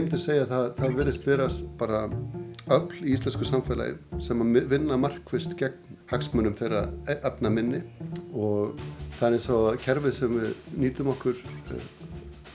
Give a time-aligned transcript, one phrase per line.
[0.00, 1.46] ég myndi segja að það, það verðist vera
[1.80, 1.98] bara
[2.72, 6.86] öll í íslensku samfélagi sem að vinna markvist gegn hagsmunum þeirra
[7.18, 7.82] efna minni
[8.32, 8.80] og
[9.18, 11.84] það er eins og kerfið sem við nýtum okkur uh,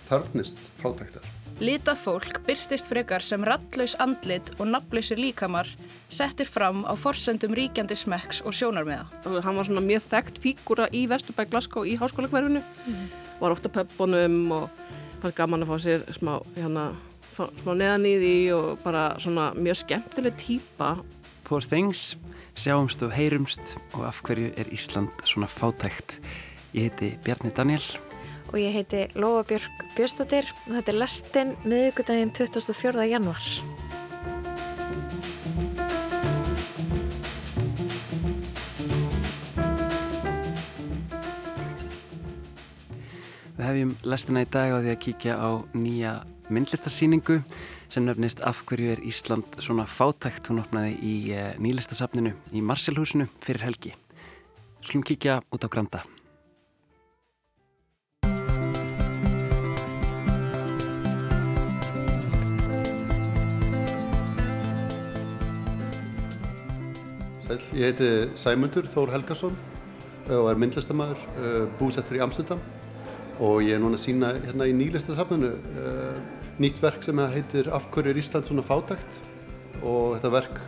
[0.09, 1.29] þarfnist fátæktar.
[1.61, 5.69] Lita fólk byrstist frekar sem rattlaus andlit og nafnlausir líkamar
[6.11, 9.05] settir fram á forsendum ríkjandi smekks og sjónarmiða.
[9.45, 13.07] Hann var svona mjög þekkt fígura í Vesturbæk Glasgow í háskólakverfinu, mm.
[13.39, 14.85] var ofta pöppunum og
[15.21, 16.89] fannst gaman að fá sér smá, hérna,
[17.35, 20.95] smá neðan í því og bara svona mjög skemmtileg týpa.
[21.45, 22.15] Poor things,
[22.57, 26.19] sjáumst og heyrumst og af hverju er Ísland svona fátækt.
[26.75, 27.85] Ég heiti Bjarni Daniel
[28.55, 33.03] og ég heiti Lóabjörg Björnstóttir og þetta er lestinn miðugudaginn 24.
[33.09, 33.49] januar.
[43.55, 46.15] Við hefjum lestina í dag á því að kíkja á nýja
[46.49, 47.39] myndlistarsýningu
[47.89, 50.49] sem nefnist Af hverju er Ísland svona fátækt.
[50.49, 53.93] Hún opnaði í eh, nýlistasafninu í Marselhúsinu fyrir helgi.
[54.85, 56.03] Slum kíkja út á Granda.
[67.45, 68.07] Sæl, ég heiti
[68.37, 69.57] Sæmundur Þór Helgason
[70.25, 72.61] og er myndlistamæður uh, búsettur í Amsterdam
[73.43, 75.51] og ég er núna að sína hérna í nýlistasafninu
[76.61, 79.19] nýtt verk sem heitir Af hverju er Ísland svona fátækt
[79.83, 80.61] og þetta verk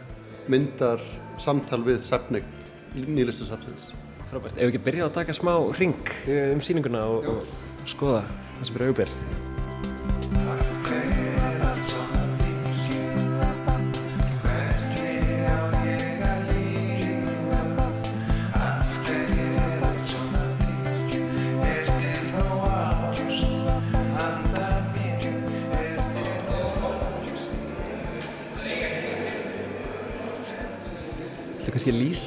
[0.52, 1.04] myndar
[1.42, 2.46] samtal við safning
[2.98, 3.92] nýlistasafnins.
[4.28, 8.24] Frábært, ef við ekki byrja að taka smá ring uh, um síninguna og, og skoða
[8.58, 9.37] það sem er auðbér.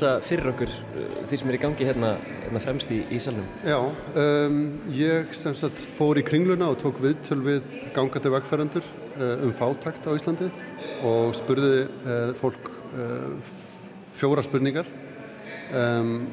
[0.00, 2.10] Lýsa fyrir okkur uh, því sem er í gangi hérna,
[2.44, 3.44] hérna fremst í, í salnum?
[3.66, 3.76] Já,
[4.16, 4.60] um,
[4.96, 8.86] ég sem sagt fór í kringluna og tók viðtöl við gangandi vegfærandur
[9.18, 10.48] uh, um fátakt á Íslandi
[11.04, 13.52] og spurði uh, fólk uh,
[14.16, 14.88] fjóra spurningar.
[15.76, 16.30] Um,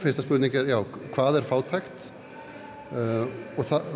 [0.00, 0.80] fyrsta spurning er, já,
[1.12, 2.08] hvað er fátakt?
[2.92, 3.28] Uh,
[3.58, 3.92] og það,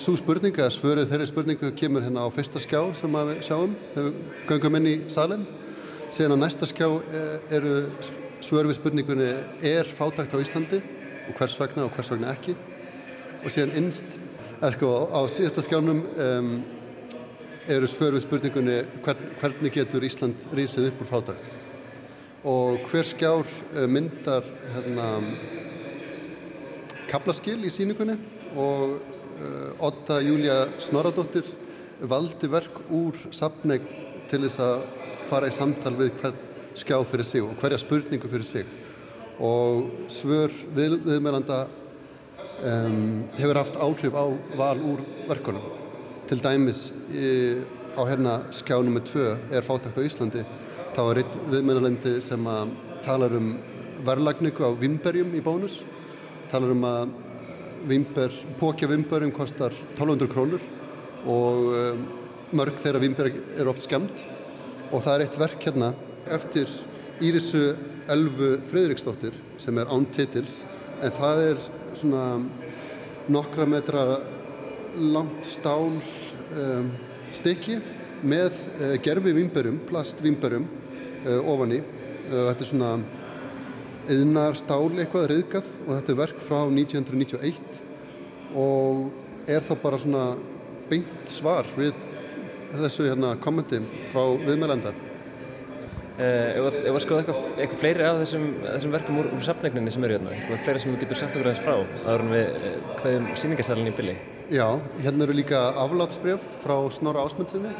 [0.00, 4.44] svo spurninga, svörið þeirri spurningu kemur hérna á fyrsta skjá sem við sjáum þegar við
[4.48, 5.46] göngum inn í salin
[6.16, 7.72] Síðan á næsta skjá eh, eru
[8.40, 9.26] svör við spurningunni
[9.68, 10.78] er fátækt á Íslandi?
[11.28, 12.54] Og hvers vegna og hvers vegna ekki?
[13.42, 14.16] Og síðan innst,
[14.72, 16.48] sko á síðasta skjánum um,
[17.68, 21.58] eru svör við spurningunni hvern, hvernig getur Ísland rísið upp úr fátækt?
[22.48, 25.12] Og hver skjár uh, myndar hérna
[27.12, 28.16] kaplaskil í síningunni
[28.56, 31.52] og uh, Otta Júlia Snoradóttir
[32.00, 33.84] valdi verk úr safneg
[34.30, 36.42] til þess að fara í samtal við hvern
[36.76, 38.66] skjá fyrir sig og hverja spurningu fyrir sig.
[39.40, 41.66] Og svör við, viðmælanda
[42.64, 44.24] um, hefur haft áhrif á
[44.56, 45.64] val úr verkunum.
[46.28, 47.62] Til dæmis í,
[47.96, 49.00] á hérna skjá nr.
[49.04, 49.26] 2
[49.56, 50.44] er fátækt á Íslandi.
[50.96, 52.48] Þá er einn viðmælandi sem
[53.04, 53.54] talar um
[54.06, 55.82] verðlagningu á vinnberjum í bónus.
[56.52, 57.12] Talar um að
[57.86, 60.64] vinnber, pókja vinnberjum kostar 1200 krónur
[61.26, 62.08] og um,
[62.56, 64.24] mörg þeirra vinnberg er oft skemmt
[64.92, 65.90] og það er eitt verk hérna
[66.32, 66.70] eftir
[67.24, 67.62] Írisu
[68.12, 70.60] Elfu Fridriksdóttir sem er án titils.
[71.02, 71.60] En það er
[71.96, 72.24] svona
[73.32, 74.04] nokkra metra
[74.96, 76.90] langt stál um,
[77.34, 77.80] stykki
[78.26, 80.68] með uh, gerfi vimberum, plastvimberum
[81.26, 81.80] uh, ofan í.
[81.80, 82.92] Uh, þetta er svona
[84.12, 85.72] yðnar stál eitthvað riðgað.
[85.86, 87.82] Og þetta er verk frá 1991
[88.56, 90.26] og er þá bara svona
[90.90, 91.96] beint svar við
[92.72, 93.80] þessu hérna kommenti
[94.12, 94.96] frá viðmælendar?
[96.16, 100.06] Uh, ef að skoða eitthvað, eitthvað fleiri af þessum, þessum verkum úr, úr safnegninni sem
[100.06, 102.54] eru hérna, eitthvað fleiri sem þú getur sagt okkur aðeins frá aður en við
[103.02, 104.14] hvaðum eh, síningarsalinn í bylli?
[104.48, 104.64] Já,
[105.04, 107.74] hérna eru líka aflátsbref frá Snorra Ásmundsinni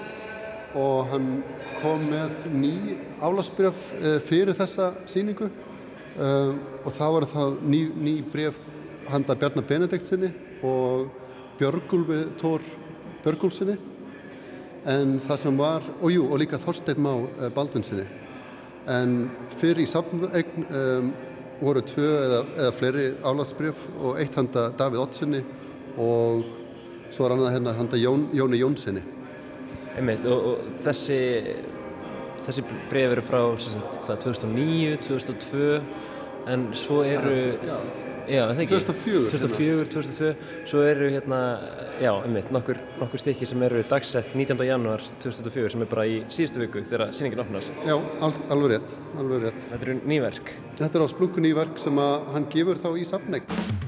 [0.76, 1.30] og hann
[1.78, 2.74] kom með ný
[3.24, 6.52] aflátsbref uh, fyrir þessa síningu uh,
[6.84, 8.60] og það var það ný, ný bref
[9.08, 11.08] handa Bjarnar Benediktsinni og
[11.56, 12.60] Björgulvi Tór
[13.24, 13.80] Björgulsinni
[14.86, 18.06] en það sem var, og jú, og líka Þorstein Má eh, Baldvinsinni
[18.86, 19.16] en
[19.58, 21.08] fyrir í samfegn um,
[21.58, 25.40] voru tvö eða, eða fleiri álagsbrjöf og eitt handa Davíð Ottsinni
[25.98, 26.46] og
[27.10, 29.02] svo var annað hérna handa Jón, Jóni Jónsinni
[29.96, 31.18] Einmitt, og, og þessi
[32.44, 35.70] þessi bref eru frá sagt, hvað, 2009, 2002
[36.52, 41.40] en svo eru Já, já, það ekki 2004, 2004, 2002 svo eru hérna,
[42.02, 44.67] já, einmitt nokkur, nokkur stykki sem eru dagsett 19.
[44.67, 48.96] janúar 2004 sem er bara í síðustu viku þegar síningin opnar Já, al alveg rétt,
[49.17, 49.67] alveg rétt.
[49.70, 53.05] þetta eru nýverk Þetta er á splungun í verk sem að hann gefur þá í
[53.08, 53.85] safneign.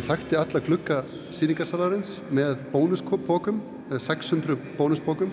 [0.00, 0.98] Ég þekkti alla glugga
[1.36, 3.58] síningarsalarins með bónuspókum,
[3.92, 5.28] 600 bónuspókum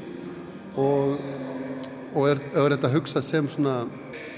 [0.75, 1.21] og,
[2.11, 3.77] og er, er þetta hugsað sem svona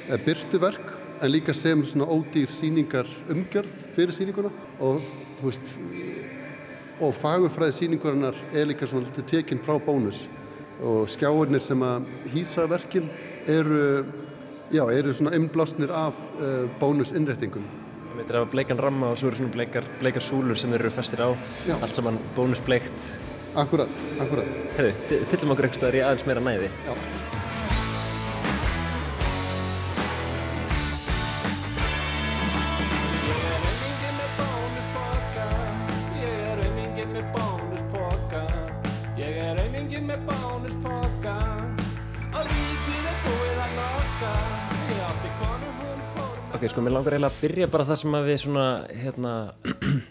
[0.06, 0.94] eh, byrtuverk
[1.24, 5.02] en líka sem svona ódýr síningar umgjörð fyrir síninguna og
[5.40, 5.74] þú veist
[7.00, 10.28] og fagurfræði síningurinnar er líka svona litið tekinn frá bónus.
[10.78, 12.06] Og skjáirnir sem að
[12.36, 13.10] hýsa verkin
[13.50, 14.06] eru,
[14.70, 17.79] já, eru svona innblásnir af uh, bónus innréttingum.
[18.19, 20.92] Þetta er af bleikan ramma og svo eru svona bleikar, bleikar súlur sem þeir eru
[20.92, 21.30] festir á
[21.63, 21.77] Já.
[21.80, 23.10] allt saman bónusbleikt
[23.57, 23.89] Akkurat,
[24.21, 24.60] akkurat.
[24.77, 26.94] Herðu, tillum okkur eitthvað í aðeins meira næði Já.
[46.80, 48.66] Sko, mér langar eiginlega að byrja bara þar sem að við svona,
[48.96, 49.34] hérna,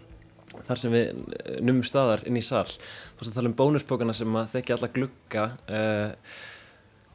[0.68, 1.06] þar sem við
[1.64, 2.66] numum staðar inn í sal.
[2.68, 5.46] Þú veist að tala um bónusbókana sem að þekki alla glugga.
[5.64, 6.34] Uh,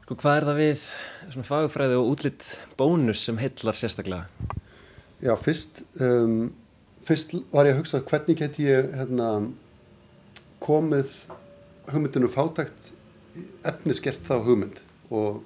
[0.02, 0.84] sko, hvað er það við
[1.36, 2.48] svona fagufræði og útlitt
[2.80, 4.50] bónus sem heillar sérstaklega?
[5.22, 6.50] Já, fyrst, um,
[7.06, 9.30] fyrst var ég að hugsa hvernig get ég hérna,
[10.64, 11.14] komið
[11.92, 12.90] hugmyndinu fátækt
[13.70, 14.82] efniskert þá hugmynd
[15.14, 15.44] og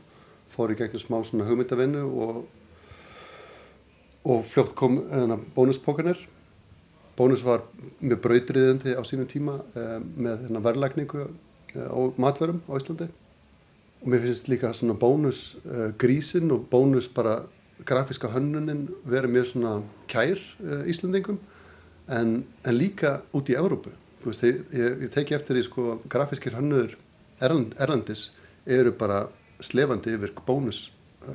[0.54, 2.46] fór í gegnum smá svona hugmyndavinnu og,
[4.28, 6.20] og fljótt kom hérna, bónuspókanir.
[7.19, 7.64] Bónus var
[7.98, 11.30] mjög brautriðandi á sínum tíma um, með hérna, verðlækningu uh,
[11.75, 13.08] á matverum á Íslandi.
[14.02, 17.40] Og mér finnst líka svona bónus uh, grísin og bónus bara
[17.88, 19.72] grafíska hönnunin verið mjög svona
[20.10, 20.40] kær
[20.90, 21.38] Íslandingum
[22.10, 23.92] en, en líka út í Evrópu.
[24.19, 26.96] Þú veist, ég, ég, ég teki eftir því sko grafískir hönnuður
[27.40, 28.32] erland, erlandis
[28.66, 29.28] eru bara
[29.62, 30.88] slefandi yfir bónus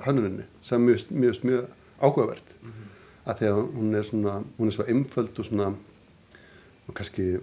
[0.04, 1.72] hönnuninni sem mjög, mjög, mjög
[2.04, 3.30] áhugavert mm -hmm.
[3.32, 5.68] að því að hún er svona hún er svo einföld og svona
[6.88, 7.40] og kannski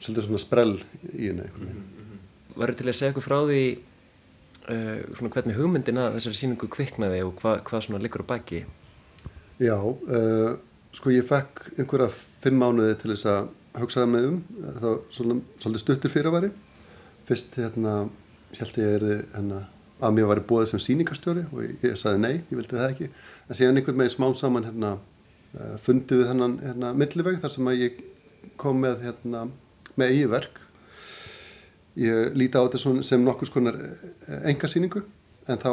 [0.00, 0.74] svolítið svona sprell
[1.12, 2.56] í henni mm -hmm.
[2.56, 3.78] Varu til að segja eitthvað frá því
[4.68, 8.64] uh, svona hvernig hugmyndina þessari síningu kviknaði og hva, hvað svona liggur á baki?
[9.60, 10.56] Já, uh,
[10.92, 12.08] sko ég fekk einhverja
[12.42, 13.48] fimm mánuði til þess að
[13.78, 14.40] hugsaði mig um,
[14.80, 16.50] það var svolítið, stuttur fyrirværi.
[17.28, 17.94] Fyrst hérna
[18.58, 19.60] held ég erði hérna,
[20.00, 23.10] að mér væri búið sem síningarstjóri og ég, ég sagði nei, ég vildi það ekki.
[23.46, 24.94] En síðan einhvern veginn smá saman hérna,
[25.54, 28.02] uh, fundi við hennan hérna, milliveg þar sem að ég
[28.60, 29.46] kom með, hérna,
[30.00, 30.60] með eigi verk.
[32.00, 33.76] Ég líti á þetta sem nokkur skonar
[34.48, 35.02] engasýningu
[35.50, 35.72] en þá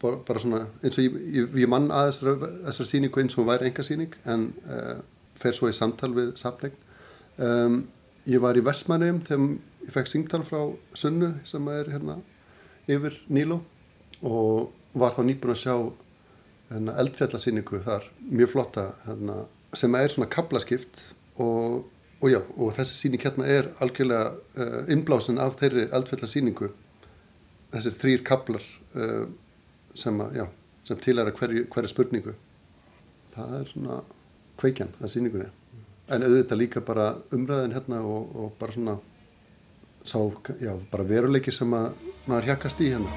[0.00, 3.70] bara, bara svona eins og ég, ég, ég mann að þessar, síningu eins og væri
[3.70, 4.98] engasýning en uh,
[5.38, 6.76] fer svo í samtal við saflegn.
[7.36, 7.84] Um,
[8.26, 9.50] ég var í Vestmannheim þegar
[9.86, 10.60] ég fekk síngtal frá
[10.96, 12.18] Sunnu sem er hérna
[12.90, 13.60] yfir Níló
[14.22, 15.74] og var þá nýbúin að sjá
[16.70, 19.42] hérna, eldfjallasýningu þar, mjög flotta hérna,
[19.76, 21.02] sem er svona kablaskipt
[21.42, 21.84] og,
[22.20, 26.70] og já, og þessi síning hérna er algjörlega uh, innblásin af þeirri eldfjallasýningu.
[27.74, 28.64] Þessir þrýr kablar
[28.96, 29.26] uh,
[29.94, 30.46] sem, að, já,
[30.88, 32.36] sem til að hverju, hverju spurningu.
[33.36, 34.00] Það er svona
[34.56, 35.52] kveikjan að síningunni
[36.06, 38.96] en auðvitað líka bara umræðin hérna og, og bara svona
[40.06, 40.18] sá,
[40.62, 41.88] já, bara veruleiki sem að
[42.26, 43.12] maður hjakast í hérna.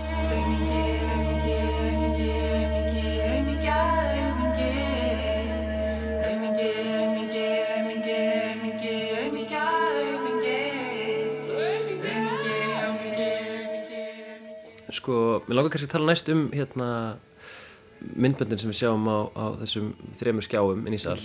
[14.89, 16.87] Sko, mér langar kannski að tala næst um hérna
[17.99, 21.17] myndböndin sem við sjáum á, á þessum þremur skjáum inn í sal.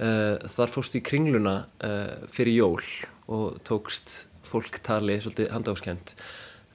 [0.00, 2.84] Uh, þar fórstu í kringluna uh, fyrir jól
[3.30, 4.14] og tókst
[4.46, 6.14] fólk tali svolítið handáskjönd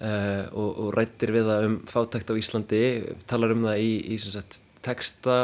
[0.02, 2.84] uh, og, og rættir við það um fátækt á Íslandi
[3.30, 5.38] talar um það í, í sem sagt, texta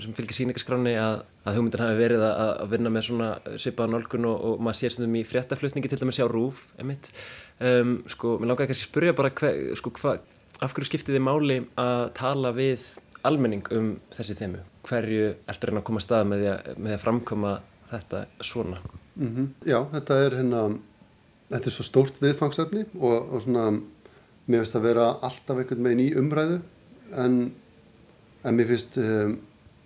[0.00, 4.28] sem fylgir síningaskráni að, að hugmyndin hafi verið að, að vinna með svona svipaða nálgun
[4.30, 7.10] og, og maður sér stundum í fréttaflutningi til dæmis sjá rúf emitt.
[7.62, 10.16] Um, sko, mér langar ekki að spyrja bara hver, sko, hva,
[10.64, 12.88] af hverju skiptið þið máli að tala við
[13.24, 16.66] almenning um þessi þemu hverju ertu að reyna að koma að staða með því að,
[16.94, 17.52] að framkoma
[17.92, 19.46] þetta svona mm -hmm.
[19.70, 20.62] Já, þetta er hérna
[21.50, 23.66] þetta er svo stórt viðfangsefni og, og svona
[24.44, 26.60] mér finnst að vera alltaf einhvern veginn í umræðu
[27.20, 27.38] en,
[28.44, 29.38] en mér finnst um,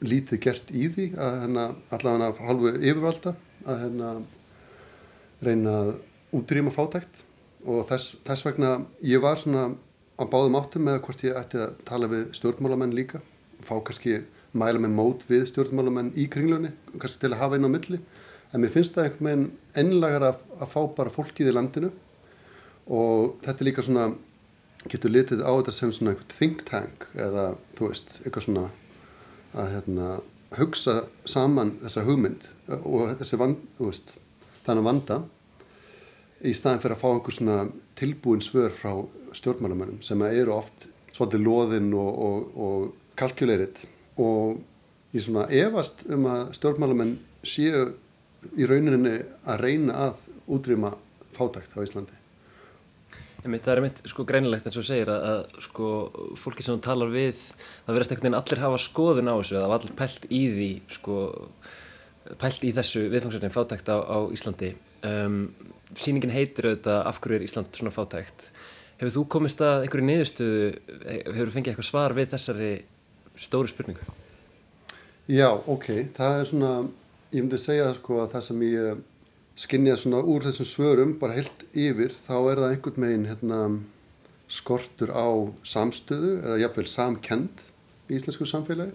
[0.05, 3.35] lítið gert í því að hérna allavega hálfu yfirvalda
[3.67, 4.13] að hérna
[5.45, 5.93] reyna að
[6.39, 7.25] útrýma fátækt.
[7.69, 8.73] Og þess, þess vegna
[9.03, 9.73] ég var svona
[10.19, 13.21] á báðum áttum með hvort ég ætti að tala við stjórnmálamenn líka.
[13.67, 14.21] Fá kannski
[14.59, 18.01] mæla með mót við stjórnmálamenn í kringlunni kannski til að hafa einn á milli
[18.53, 19.49] en mér finnst það einhvern veginn
[19.83, 21.91] ennlagar að, að fá bara fólkið í landinu.
[22.89, 24.07] Og þetta er líka svona
[24.89, 28.67] getur litið á þetta sem svona einhvern think tank eða þú veist eitthvað svona
[29.59, 30.09] að hérna
[30.57, 30.95] hugsa
[31.29, 32.47] saman þessa hugmynd
[32.79, 34.15] og þessi vand, veist
[34.65, 35.19] þannig vanda
[36.47, 37.59] í staðin fyrir að fá einhver svona
[37.99, 38.93] tilbúin svör frá
[39.37, 43.83] stjórnmálamönnum sem eru oft svolítið loðinn og, og, og kalkuleirit
[44.23, 44.61] og
[45.13, 47.89] ég svona efast um að stjórnmálamenn séu
[48.59, 49.19] í rauninni
[49.49, 50.95] að reyna að útrýma
[51.37, 52.17] fátækt á Íslandi.
[53.45, 55.91] Einmitt, það er mitt sko greinilegt eins og segir að, að sko
[56.41, 59.79] fólki sem talar við það verðast einhvern veginn allir hafa skoðun á þessu það var
[59.79, 61.19] allir pælt í því sko
[62.43, 64.73] pælt í þessu viðfangsverðin fátækt á, á Íslandi
[65.07, 65.39] um,
[65.95, 68.51] síningin heitir auðvitað af hverju er Ísland svona fátækt
[68.99, 70.71] hefur þú komist að einhverju niðurstöðu
[71.07, 72.73] hefur þú fengið eitthvað svar við þessari
[73.39, 74.17] stóru spurningu?
[75.31, 76.73] Já, ok, það er svona
[77.33, 79.01] ég myndi segja sko að það sem ég
[79.59, 83.61] skinnja svona úr þessum svörum bara heilt yfir þá er það einhvern megin hérna,
[84.49, 85.29] skortur á
[85.67, 87.65] samstöðu eða jafnveil samkend
[88.09, 88.95] í íslensku samfélagi.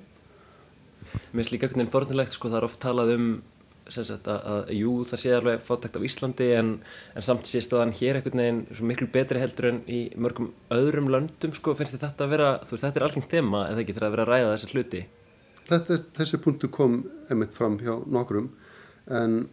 [1.34, 3.28] Mér finnst líka einhvern veginn forðanlegt sko það er oft talað um
[3.92, 6.70] sagt, að, að jú það sé alveg fátækt á Íslandi en,
[7.14, 11.54] en samt sé staðan hér einhvern veginn miklu betri heldur en í mörgum öðrum löndum
[11.54, 14.16] sko finnst þetta að vera þú veist þetta er allting þema eða ekki þegar að
[14.16, 15.04] vera að ræða þessar hluti
[15.70, 18.52] Þetta, Þessi punktu kom emitt fram hjá nokkrum
[19.08, 19.48] en,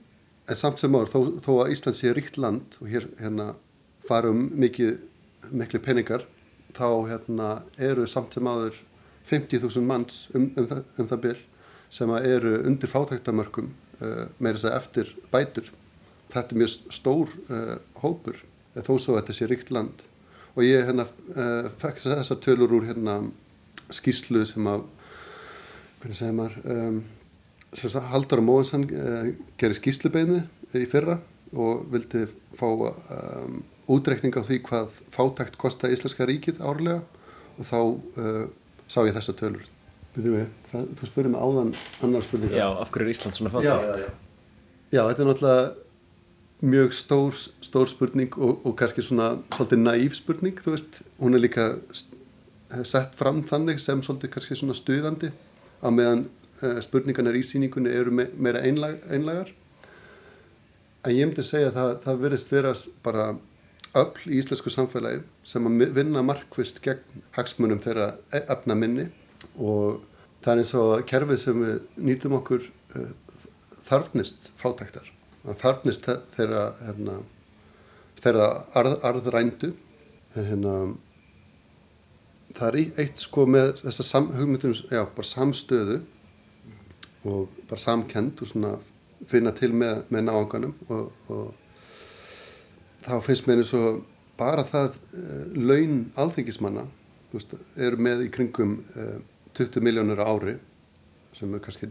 [0.48, 3.52] en samt sem áður þó, þó að Ísland sé ríkt land og hér hérna
[4.08, 4.98] farum mikið
[5.50, 6.26] miklu peningar
[6.76, 8.76] þá hérna eru samt sem áður
[9.30, 11.40] 50.000 manns um, um, það, um það byll
[11.90, 15.72] sem eru undir fátæktamörkum uh, meira þess að eftir bætur.
[16.30, 18.38] Þetta er mjög stór uh, hópur
[18.78, 20.04] þó svo þetta sé ríkt land
[20.54, 23.20] og ég hérna uh, fekk þessar tölur úr hérna
[23.90, 24.86] skýslu sem að
[26.00, 26.60] hvernig segir maður?
[26.64, 27.02] Um,
[28.10, 30.40] Haldar Móinsson gerir skýslubeinu
[30.74, 31.20] í fyrra
[31.54, 32.24] og vildi
[32.58, 37.02] fá um, útreikning á því hvað fátækt kosta Íslenska ríkið árlega
[37.60, 37.78] og þá
[38.90, 39.66] sá ég þessa tölur.
[40.16, 41.68] Við, það, þú spurði mig áðan
[42.02, 43.68] annar spurninga Já, af hverju er Ísland svona fátækt?
[43.68, 44.08] Já, já, já.
[44.90, 45.68] já, þetta er náttúrulega
[46.60, 51.00] mjög stór, stór spurning og, og kannski svona svolítið næf spurning, þú veist.
[51.20, 51.68] Hún er líka
[52.86, 55.30] sett fram þannig sem svolítið kannski svona stuðandi
[55.80, 56.26] á meðan
[56.62, 59.54] uh, spurningarnir í síningunni eru me meira einlag, einlagar
[61.04, 63.24] en ég myndi segja að það, það verðist vera bara
[63.98, 69.08] öll í íslensku samfélagi sem að vinna markvist gegn hagsmunum þeirra efna minni.
[69.56, 70.02] Og
[70.44, 73.10] það er eins og kerfið sem við nýtum okkur uh,
[73.88, 75.08] þarfnist fátæktar.
[75.60, 76.06] Þarfnist
[76.36, 77.20] þeirra hérna,
[78.20, 79.72] þeirra arð, arðrændu.
[80.36, 80.74] En hérna
[82.56, 86.00] það er eitt sko með þessa sam, hugmyndum, já, bara samstöðu
[87.28, 88.74] og bara samkend og svona
[89.28, 91.50] finna til með, með náanganum og, og
[93.04, 94.02] þá finnst mér eins og
[94.40, 96.86] bara það uh, laun alþengismanna
[97.30, 99.18] veist, eru með í kringum uh,
[99.58, 100.56] 20 miljónur ári
[101.36, 101.90] sem er kannski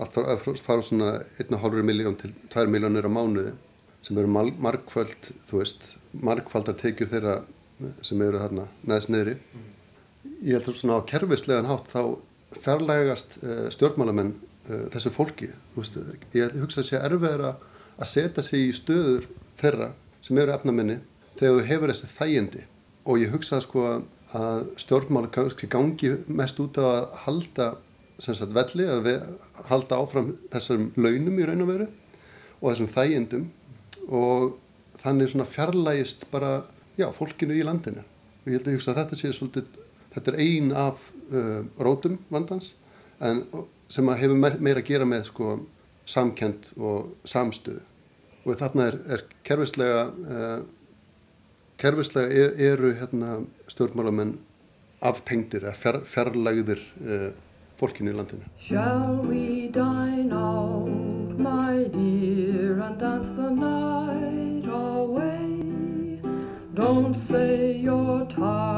[0.00, 3.52] að fara svona 1,5 miljón til 2 miljónur á mánuði
[4.04, 7.36] sem eru markfald, þú veist, markfaldar tekjur þeirra
[8.04, 9.38] sem eru þarna neðs niðri.
[10.44, 12.18] Ég heldur svona á kerfislegan hátt þá
[12.60, 14.34] fjarlægast uh, stjórnmálamenn
[14.68, 15.48] uh, þessu fólki.
[15.72, 15.96] Veist,
[16.36, 19.24] ég hugsa að sé erfiðar að setja sig í stöður
[19.60, 20.98] þeirra sem eru efnamenni
[21.38, 22.64] þegar þú hefur þessi þægindi.
[23.08, 23.86] Og ég hugsa sko
[24.36, 27.68] að stjórnmála kannski gangi mest út á að halda
[28.20, 29.08] sagt, velli, að
[29.70, 31.88] halda áfram þessum launum í raun og veru
[32.60, 33.48] og þessum þægindum.
[34.12, 34.58] Og
[35.00, 36.58] þannig svona fjarlægist bara,
[37.00, 38.04] já, fólkinu í landinu.
[38.44, 39.80] Og ég held að, að þetta sé svolítið,
[40.14, 42.74] þetta er ein af uh, rótum vandans
[43.20, 43.44] en
[43.88, 45.58] sem hefur meira að gera með sko
[46.08, 47.82] samkend og samstöðu.
[48.44, 50.64] Og þarna er, er kerfislega uh,
[51.80, 53.38] kerfislega er, eru hérna,
[53.72, 54.36] stjórnmálamenn
[55.04, 57.30] aftengdir eða fjar, fjarlægðir uh,
[57.80, 58.52] fólkinu í landinu.
[58.60, 66.20] Shall we dine out my dear and dance the night away?
[66.74, 68.73] Don't say you're tired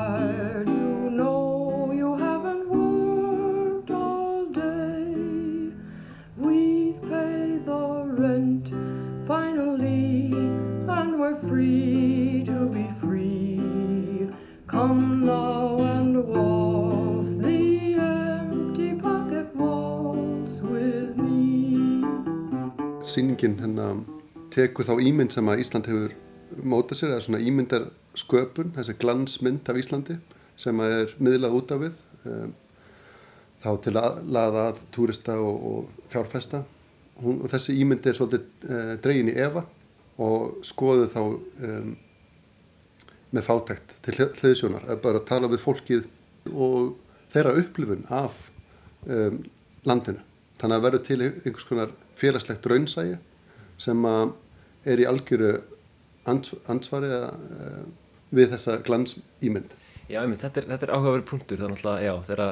[23.17, 24.05] me Sýningin hérna
[24.53, 26.13] tekur þá ímynd sem að Ísland hefur
[26.63, 30.19] móta sér eða svona ímyndar sköpun, þessi glansmynd af Íslandi
[30.57, 31.97] sem að er miðlað út af við
[32.29, 32.53] um,
[33.63, 36.63] þá til að laða að túrista og, og fjárfesta.
[37.23, 39.65] Hún, og þessi ímynd er svolítið uh, dregin í Eva
[40.21, 41.97] og skoðu þá um,
[43.33, 44.89] með fátækt til hliðsjónar.
[44.93, 46.05] Að bara tala við fólkið
[46.53, 46.97] og
[47.33, 48.51] þeirra upplifun af
[49.09, 49.41] um,
[49.89, 50.21] landinu.
[50.61, 53.17] Þannig að verður til einhvers konar félagslegt raunsægi
[53.81, 55.59] sem er í algjöru
[56.27, 57.83] ans ansvari uh,
[58.35, 61.59] við þessa glans ímynd Já, einmitt, þetta er, er áhugaverið punktur.
[61.59, 62.43] Þannig að, já, þegar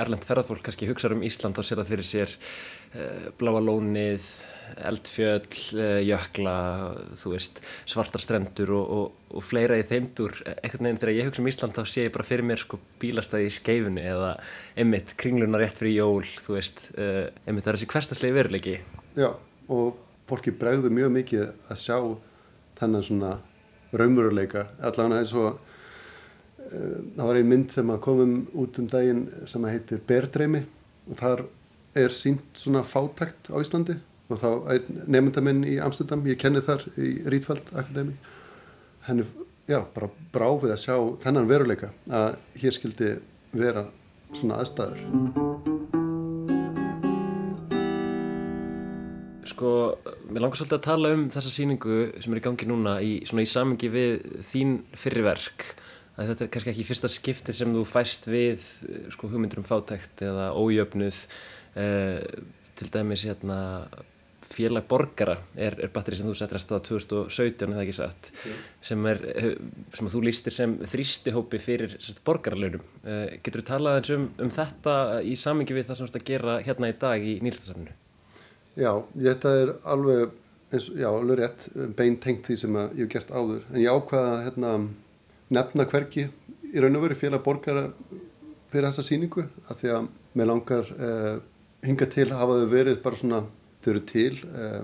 [0.00, 2.30] erlend ferðarfólk kannski hugsa um Ísland og sér það fyrir sér
[2.94, 4.26] uh, bláa lónið,
[4.86, 6.54] eldfjöll, uh, jökla,
[7.18, 10.38] þú veist, svartar strendur og, og, og fleira í þeimdur.
[10.56, 13.50] Ekkert neginn þegar ég hugsa um Ísland þá sé ég bara fyrir mér sko bílastæði
[13.50, 14.32] í skeifunni eða
[14.78, 18.78] einmitt kringluna rétt fyrir jól, þú veist, uh, einmitt það er þessi hverstaslegi veruleiki.
[19.16, 19.30] Já,
[19.72, 21.98] og fólki bregður mjög mikið að sjá
[22.76, 23.36] þennan svona
[23.96, 25.62] raumuruleika, allavega eins og
[26.66, 30.64] það var ein mynd sem að komum út um daginn sem heitir Berdreimi
[31.06, 31.44] og þar
[31.96, 36.82] er sínt svona fátækt á Íslandi og þá er nefndaminn í Amsterdam, ég kenni þar
[36.98, 38.16] í Rítfald Akademi
[39.06, 39.26] henni,
[39.70, 43.12] já, bara bráfið að sjá þennan veruleika að hér skildi
[43.56, 43.86] vera
[44.34, 45.04] svona aðstæður.
[49.46, 49.70] Sko,
[50.28, 53.46] mér langar svolítið að tala um þessa síningu sem er í gangi núna í, í
[53.48, 55.70] samengi við þín fyrirverk
[56.16, 58.64] að þetta er kannski ekki fyrsta skipti sem þú fæst við
[59.12, 61.18] sko, hugmyndur um fátækt eða ójöfnuð.
[61.20, 63.56] eh, til dæmis hérna,
[64.52, 68.64] félag borgara er, er batteri sem þú settir að staða 2017 eða ekki satt mm.
[68.88, 69.22] sem, er,
[69.96, 74.96] sem þú lístir sem þrýstihópi fyrir borgaralönum eh, getur þú talað eins um, um þetta
[75.26, 77.96] í samengi við það sem þú ert að gera hérna í dag í nýlstasafninu?
[78.76, 80.36] Já, þetta er alveg,
[80.70, 81.66] eins, já, alveg rétt
[81.98, 84.76] bein tengt því sem ég hef gert áður en ég ákvaða hérna
[85.56, 86.28] nefna hverki
[86.72, 87.88] í raun og veru félag borgara
[88.70, 91.36] fyrir þessa síningu af því að mér langar eh,
[91.84, 93.42] hinga til hafa þau verið bara svona
[93.84, 94.82] þau eru til eh,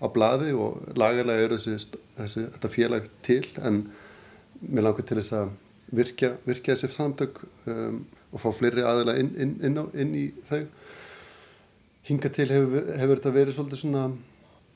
[0.00, 3.84] á bladi og lagarlega eru þessi, þessi þetta félag til en
[4.64, 5.52] mér langar til þess að
[5.94, 8.02] virkja, virkja þessi samtök um,
[8.34, 10.64] og fá fleiri aðila inn, inn, inn, á, inn í þau
[12.08, 14.04] hinga til hefur, hefur þetta verið svolítið svona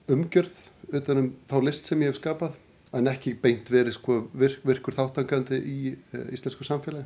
[0.08, 0.64] umgjörð
[0.96, 2.56] utan um þá list sem ég hef skapað
[2.96, 7.04] en ekki beint verið sko virk, virkur þáttangandi í e, íslensku samfélagi.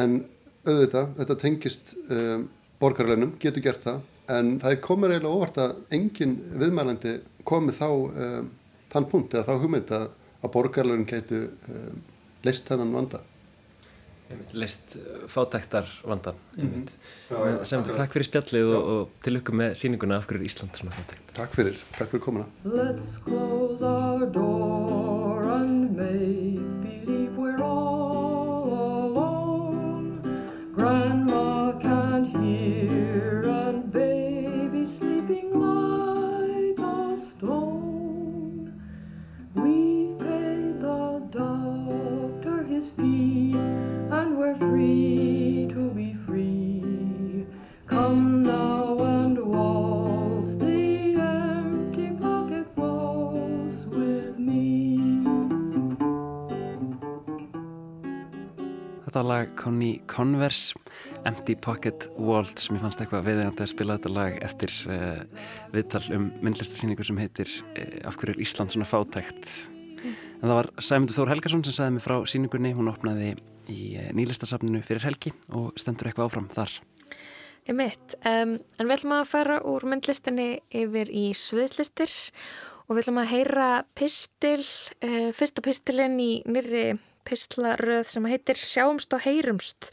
[0.00, 0.22] En
[0.64, 2.46] auðvitað, þetta tengist um,
[2.80, 7.16] borgarleinum, getur gert það, en það er komið eiginlega óvart að engin viðmælandi
[7.48, 8.52] komið þá um,
[8.92, 10.06] þann punkt eða þá hugmynd að,
[10.40, 12.00] að borgarlein getur um,
[12.46, 13.20] leist þennan vanda.
[14.54, 14.92] Leist
[15.26, 17.64] fátæktar vandan mm -hmm.
[17.66, 20.94] sem þetta takk fyrir spjallið og, og til ykkur með síninguna af hverju Ísland svona
[20.94, 21.34] fátækt?
[21.34, 22.46] Takk fyrir, takk fyrir komuna.
[22.64, 26.49] Let's close our door and make
[59.10, 60.78] Þetta lag Connie Converse,
[61.26, 65.24] Empty Pocket Waltz, ég fannst eitthvað viðegandi að spila þetta lag eftir uh,
[65.72, 69.50] viðtal um myndlistasýningu sem heitir uh, Af hverju er Ísland svona fátækt.
[70.04, 73.32] En það var Sæmundur Þór Helgason sem sagði mig frá síningunni, hún opnaði
[73.66, 76.78] í uh, nýlistasafninu fyrir helgi og stendur eitthvað áfram þar.
[77.66, 82.14] Ég mitt, um, en við ætlum að fara úr myndlistinni yfir í sviðslistir
[82.86, 84.62] og við ætlum að heyra pistil,
[85.34, 86.92] fyrsta pistilinn í nýri
[87.28, 89.90] pistlaröð sem heitir Sjáumst og heyrumst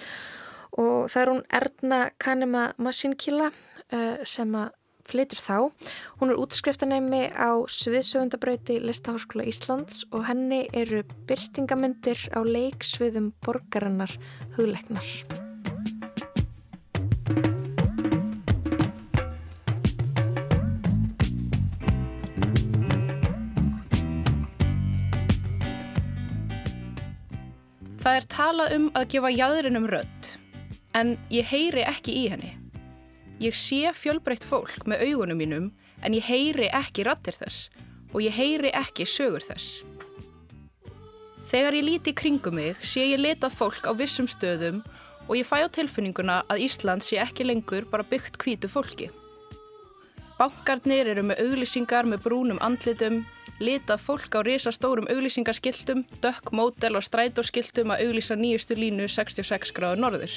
[0.78, 4.76] og það er hún Erna Kanema Masínkíla uh, sem að
[5.08, 5.58] flytur þá.
[6.20, 14.18] Hún er útskriftanemi á Sviðsöfundabrauti Listaháskóla Íslands og henni eru byrtingamyndir á leiksviðum borgarinnar
[14.60, 15.47] hugleiknar.
[28.08, 30.28] Það er talað um að gefa jæðrinum rödd,
[30.96, 32.54] en ég heyri ekki í henni.
[33.44, 35.66] Ég sé fjölbreytt fólk með augunum mínum,
[36.00, 37.66] en ég heyri ekki rattir þess
[38.14, 39.82] og ég heyri ekki sögur þess.
[41.52, 44.80] Þegar ég líti kringum mig sé ég leta fólk á vissum stöðum
[45.28, 49.12] og ég fæ á tilfinninguna að Ísland sé ekki lengur bara byggt hvítu fólki.
[50.40, 53.26] Bankarnir eru með auglýsingar með brúnum andlitum,
[53.64, 60.04] litað fólk á risastórum auglýsingaskiltum, dökk mótel og strætóskiltum að auglýsa nýjustu línu 66 gráður
[60.04, 60.36] norður.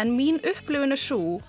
[0.00, 1.40] En mín upplifun er svo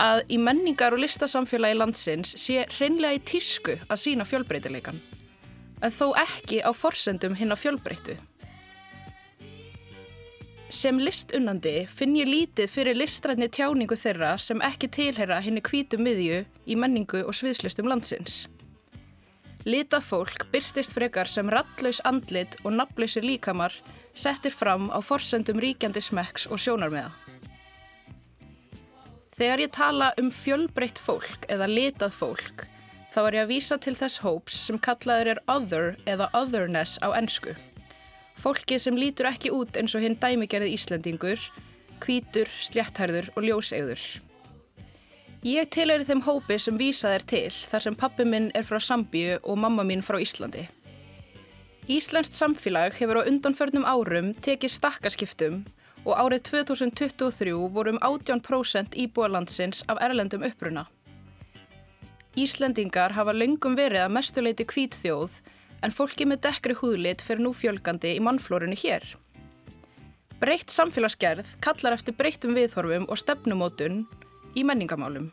[0.00, 5.00] að í menningar og listasamfélagi landsins sé hreinlega í tísku að sína fjölbreytileikan,
[5.80, 8.18] en þó ekki á forsendum hinn á fjölbreytu.
[10.70, 16.44] Sem listunnandi finn ég lítið fyrir listrætni tjáningu þeirra sem ekki tilheyra henni hvítu miðju
[16.70, 18.44] í menningu og sviðslistum landsins.
[19.68, 23.74] Litað fólk byrstist frekar sem rattlaus andlit og nafnlausir líkamar
[24.16, 27.10] settir fram á forsendum ríkjandi smekks og sjónarmiða.
[29.36, 32.64] Þegar ég tala um fjölbreytt fólk eða litað fólk,
[33.12, 37.12] þá er ég að vísa til þess hóps sem kallaður er other eða otherness á
[37.16, 37.52] ensku.
[38.40, 41.40] Fólkið sem lítur ekki út eins og hinn dæmigerði Íslendingur,
[42.00, 44.04] hvítur, slétthærður og ljósegður.
[45.40, 49.38] Ég tilheyri þeim hópi sem vísað er til þar sem pappi minn er frá Sambíu
[49.40, 50.66] og mamma mín frá Íslandi.
[51.88, 55.62] Íslenskt samfélag hefur á undanförnum árum tekið stakkaskiptum
[56.04, 60.84] og árið 2023 vorum 18% íbúalandsins af erlendum uppruna.
[62.36, 65.40] Íslendingar hafa löngum verið að mestuleiti hvítþjóð
[65.80, 69.08] en fólki með dekkri húðlit fer nú fjölgandi í mannflórunni hér.
[70.36, 74.04] Breytt samfélagsgerð kallar eftir breyttum viðhorfum og stefnumótun
[74.54, 75.30] í menningamálum.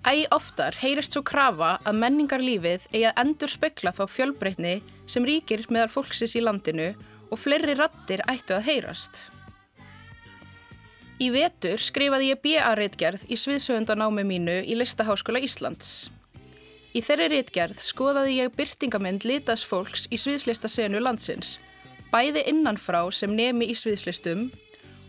[0.00, 4.78] Æ oftar heyrist svo krafa að menningarlífið eigi að endur spekla þá fjölbreytni
[5.10, 6.94] sem ríkir meðal fólksis í landinu
[7.28, 9.28] og fleiri rattir ættu að heyrast.
[11.20, 16.08] Í vetur skrifaði ég B.A.reitgerð í sviðsöfundanámi mínu í Listaháskóla Íslands.
[16.96, 21.58] Í þeirri reitgerð skoðaði ég byrtingamind litas fólks í sviðslistasenu landsins,
[22.08, 24.48] bæði innanfrá sem nemi í sviðslistum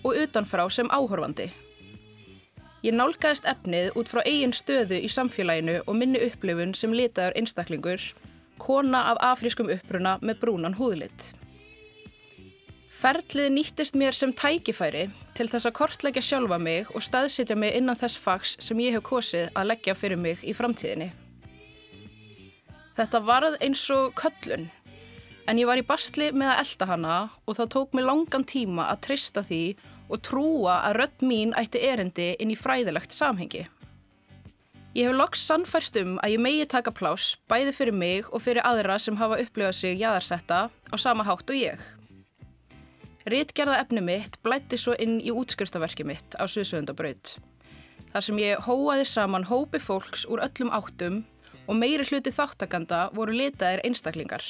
[0.04, 1.48] og utanfrá sem áhorfandi.
[2.82, 8.02] Ég nálgæðist efnið út frá eigin stöðu í samfélaginu og minni upplifun sem litaður einstaklingur,
[8.58, 11.36] kona af afrískum uppruna með brúnan húðlitt.
[13.02, 17.98] Ferlið nýttist mér sem tækifæri til þess að kortleggja sjálfa mig og staðsitja mig innan
[17.98, 21.12] þess fags sem ég hef kosið að leggja fyrir mig í framtíðinni.
[22.98, 24.68] Þetta varð eins og köllun,
[25.46, 27.16] en ég var í bastli með að elda hana
[27.46, 29.64] og það tók mig langan tíma að trista því
[30.12, 33.66] og trúa að rödd mín ætti erindi inn í fræðilegt samhengi.
[34.92, 38.66] Ég hef loks sannfærst um að ég megi taka plás bæði fyrir mig og fyrir
[38.68, 41.80] aðra sem hafa upplifað sig jæðarsetta á sama hátt og ég.
[43.32, 47.38] Ritgerða efni mitt blætti svo inn í útskriftaverki mitt á Suðsöfundabraut.
[48.12, 51.22] Þar sem ég hóaði saman hópi fólks úr öllum áttum
[51.70, 54.44] og meiri hluti þáttakanda voru litaðir einstaklingar.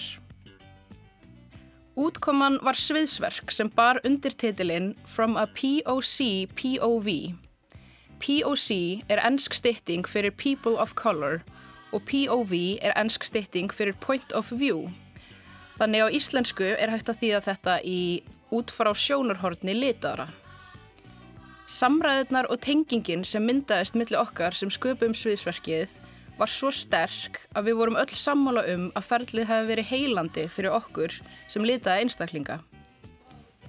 [1.99, 7.09] Útkoman var sviðsverk sem bar undir titilinn From a POC POV.
[8.23, 8.69] POC
[9.11, 11.41] er ennsk stytting fyrir People of Color
[11.91, 14.87] og POV er ennsk stytting fyrir Point of View.
[15.81, 17.99] Þannig á íslensku er hægt að þýða þetta í
[18.55, 20.29] út frá sjónarhortni litaðra.
[21.67, 25.91] Samræðunar og tengingin sem myndaðist milli okkar sem sköpum sviðsverkið
[26.41, 30.73] var svo sterk að við vorum öll sammála um að ferlið hefði verið heilandi fyrir
[30.73, 31.17] okkur
[31.51, 32.57] sem litaði einstaklinga.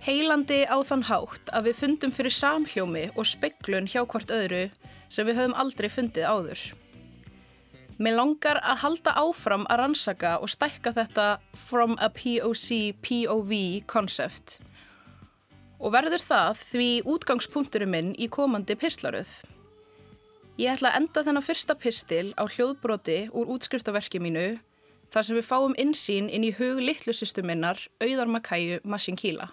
[0.02, 4.64] Heilandi á þann hátt að við fundum fyrir samhljómi og speklun hjá hvort öðru
[5.12, 6.62] sem við höfum aldrei fundið áður.
[8.02, 11.28] Mér langar að halda áfram að rannsaka og stækka þetta
[11.68, 13.52] from a POC POV
[13.86, 14.58] konsept
[15.82, 19.30] og verður það því útgangspunkturinn minn í komandi pislaruð.
[20.60, 24.58] Ég ætla að enda þennan fyrsta pistil á hljóðbroti úr útskriftaverki mínu
[25.12, 29.48] þar sem við fáum insýn inn í hug litlusystu minnar Auðar Makæju Masinkíla.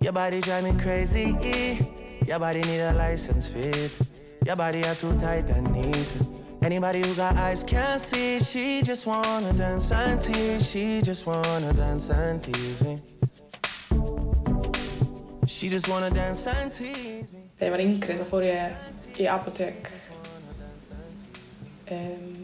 [0.00, 1.34] Your body drive me crazy.
[2.28, 3.90] Your body need a license fit.
[4.46, 6.43] Your body are too tight and neat.
[6.64, 8.40] Anybody who got eyes can't see.
[8.40, 10.66] She just wanna dance and tease.
[10.66, 13.02] She just wanna dance and tease me.
[15.46, 17.42] She just wanna dance and tease me.
[17.60, 19.92] Þegar ég var yngri þá fór ég í apotek
[21.92, 22.40] um,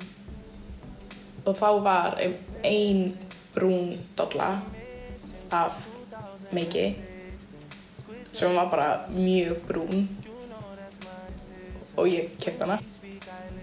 [1.49, 3.17] og þá var ein
[3.57, 4.53] brún dolla
[5.49, 5.81] af
[6.53, 6.91] meiki
[8.37, 10.09] sem var bara mjög brún
[11.97, 12.83] og ég kefti hana.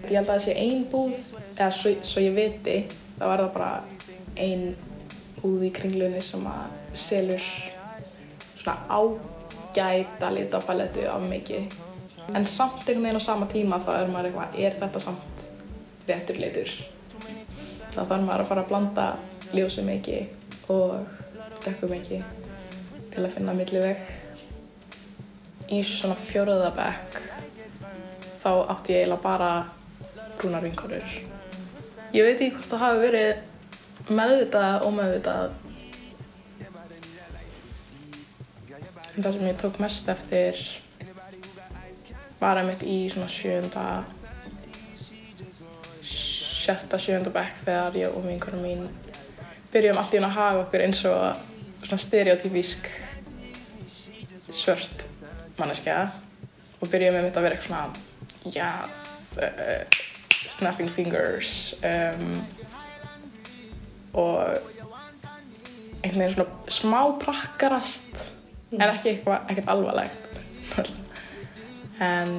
[0.08, 1.16] Ég held að það sé ein búð,
[1.52, 2.76] eða svo, svo ég viti,
[3.18, 3.72] það var það bara
[4.40, 4.62] ein
[5.42, 7.44] búð í kringlunni sem að selur
[8.58, 11.76] svona ágæta litapalettu af mikið.
[12.36, 15.44] En samt einhvern veginn á sama tíma þá er maður eitthvað, er þetta samt
[16.08, 16.72] réttur litur?
[17.92, 19.06] Þá þarf maður að fara að blanda
[19.52, 20.18] ljósum ekki
[20.72, 20.98] og
[21.64, 22.22] dökkum ekki
[23.12, 24.00] til að finna milliveg.
[25.68, 27.18] Í svona fjóraða bekk
[28.42, 29.50] þá átti ég eiginlega bara
[30.38, 31.14] brúnar vinkonur.
[32.14, 35.56] Ég veit ekki hvort það hafi verið meðvitað og ómeðvitað.
[39.14, 40.62] En það sem ég tók mest eftir
[42.38, 43.84] var einmitt í svona sjönda,
[46.06, 48.86] sjötta, sjönda bekk þegar ég og vinkonum mín
[49.72, 51.42] byrjum hún að hafa okkur eins og
[51.82, 52.88] svona stereotypísk
[54.48, 55.08] svört
[55.58, 55.98] manneskja
[56.78, 59.02] og byrjum einmitt að vera eitthvað svona yes,
[59.42, 60.07] uh,
[60.58, 62.40] snapping fingers um,
[64.18, 64.58] og
[66.02, 68.14] einhvern veginn svona smá prakkarast
[68.74, 70.24] en ekki eitthvað, alvarlegt.
[72.04, 72.34] En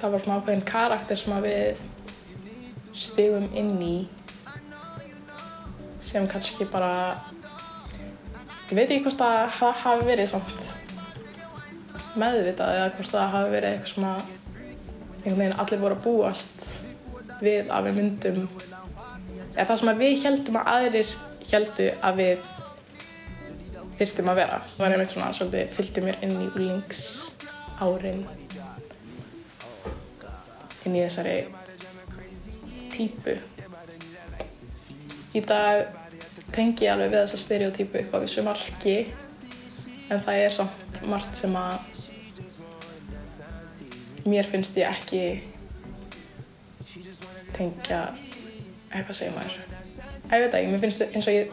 [0.00, 1.82] það var svona ákveðin karakter sem að við
[3.00, 3.94] stigum inn í
[6.02, 6.92] sem kannski bara
[8.70, 10.34] ég veit ekki hvort það ha- hafi verið
[12.18, 14.14] meðvitað eða hvort það hafi verið eitthvað svona
[15.20, 16.66] einhvern veginn allir voru að búast
[17.44, 18.40] við að við myndum
[19.54, 21.14] eða það sem við heldum að aðrir
[21.50, 22.48] heldu að við
[24.00, 24.60] þyrstum að vera.
[24.64, 27.00] Það var einmitt svona svolítið fylgdi mér inn í úlings
[27.80, 28.22] árin
[30.86, 31.36] inn í þessari
[32.94, 33.36] típu.
[35.36, 35.98] Í dag
[36.54, 38.96] tengi ég alveg við þessa stereotypu upp á vissu marki
[40.10, 41.86] en það er samt margt sem að
[44.26, 45.22] mér finnst ég ekki
[47.60, 48.04] tengja
[48.90, 49.58] eitthvað segir maður.
[50.30, 51.52] Æ, ég veit ekki, mér finnst eins og ég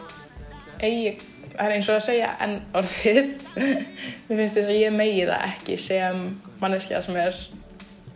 [0.78, 1.14] eigi,
[1.54, 3.30] það er eins og að segja enn orðið
[4.28, 6.24] mér finnst þess að ég megi það ekki sem
[6.62, 7.40] manneskja sem er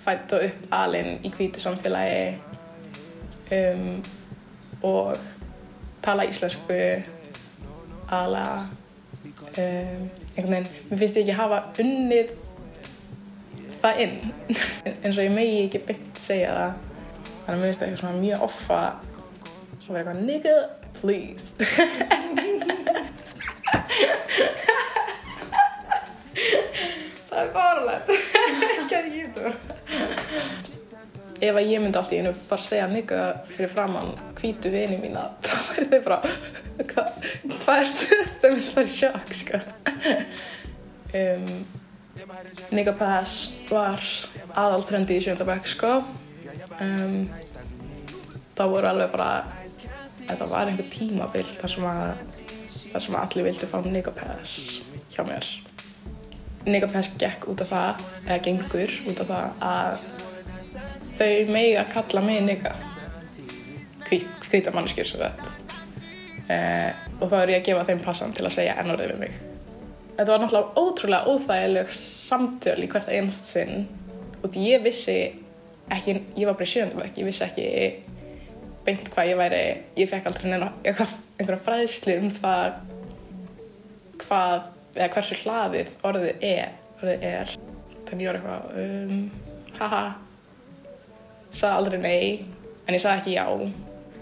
[0.01, 2.37] fætt og upp alinn í hvítu samfélagi
[3.57, 3.87] um,
[4.85, 5.17] og
[6.01, 6.77] tala íslensku
[8.11, 12.37] aðalega um, einhvern veginn, mér finnst ég ekki hafa unnið
[13.81, 14.15] það inn.
[15.01, 16.90] Eins og ég megi ekki beint segja það
[17.51, 18.81] þannig að mér finnst það eitthvað svona mjög offa
[19.81, 20.55] og vera eitthvað nigga
[21.01, 21.45] please.
[27.31, 28.07] Það er báralegt
[28.77, 29.27] ekki að ég
[31.41, 35.23] ef að ég myndi allt í einu bara segja nigga fyrir framann hvítu vini mína
[35.43, 36.19] þá væri þau bara
[36.93, 37.07] hvað
[37.65, 39.57] hva er þetta þau myndi bara sjokk sko.
[41.19, 41.47] um,
[42.71, 43.33] nigga pass
[43.67, 43.99] var
[44.55, 45.91] aðaltrendi í sjöndabæk sko
[46.83, 47.17] um,
[48.57, 49.31] það voru alveg bara
[50.27, 52.39] þetta var einhver tímabil þar sem að
[52.91, 53.77] þar sem að allir vildu fá
[54.15, 54.55] pass
[55.11, 55.47] hjá mér.
[56.91, 60.03] Pass gekk út af það eða gengur út af það að
[61.17, 62.73] þau megi að kalla mig nigga
[64.07, 65.49] hvít, hvíta mannskjur svo þetta
[66.51, 69.39] eh, og þá er ég að gefa þeim passan til að segja ennorðið við mig.
[70.17, 73.85] Þetta var náttúrulega ótrúlega óþægileg samtöl í hvert einst sinn.
[74.41, 75.17] Og ég vissi
[75.91, 77.67] ekki, ég var bara í sjöndum ekki, ég vissi ekki
[78.85, 79.61] beint hvað ég væri,
[79.99, 82.79] ég fekk aldrei einhverja fræðslu um það
[84.23, 87.53] hvað, eða hversu hlaðið orðið er, orðið er.
[88.09, 89.21] þannig ég var eitthvað um,
[89.77, 90.01] haha
[91.51, 92.25] sagði aldrei nei,
[92.87, 93.45] en ég sagði ekki já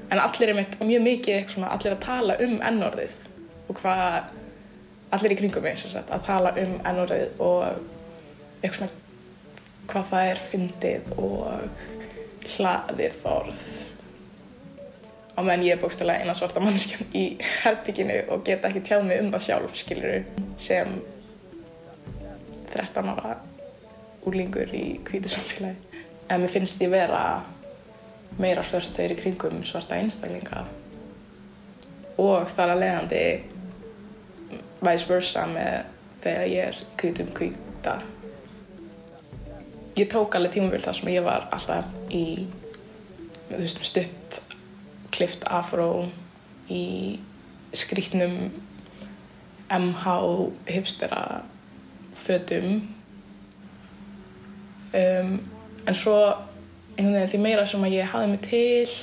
[0.09, 3.17] en allir er mitt mjög mikið eitthvað svona, allir að tala um ennorðið
[3.69, 4.19] og hvað
[5.15, 7.65] allir í kringum mig sem sagt, að tala um ennorðið og
[8.59, 8.98] eitthvað svona
[9.89, 11.85] hvað það er fyndið og
[12.55, 13.63] hlaðið orð
[15.39, 17.25] á meðan ég er bókstæðlega eina svarta mannskjan í
[17.61, 20.25] herbygginu og geta ekki tjáð mig um það sjálf, skilur
[20.59, 20.97] sem
[22.73, 23.37] 13 ára
[24.27, 26.03] úrlingur í hvítu samfélagi.
[26.29, 27.21] En mér finnst ég vera
[28.39, 30.65] meira svörtur í kringum svarta einstaklinga
[32.19, 33.23] og þar að leiðandi
[34.83, 35.87] vice versa með
[36.23, 37.99] þegar ég er hvítum hvíta.
[39.99, 42.47] Ég tók alveg tímabill þar sem ég var alltaf í
[43.49, 44.37] veist, stutt
[45.11, 46.05] klift afró
[46.71, 47.17] í
[47.75, 48.37] skrítnum
[49.67, 50.13] MH
[50.69, 51.41] hipstera
[52.15, 52.77] fötum.
[54.95, 55.35] Um,
[55.83, 56.15] en svo
[56.95, 58.95] einhvern veginn því meira sem að ég hafði mig til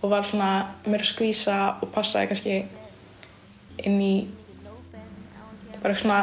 [0.00, 0.50] og var svona
[0.88, 2.58] meira skvísa og passaði kannski
[3.86, 4.12] inn í
[5.78, 6.20] bara svona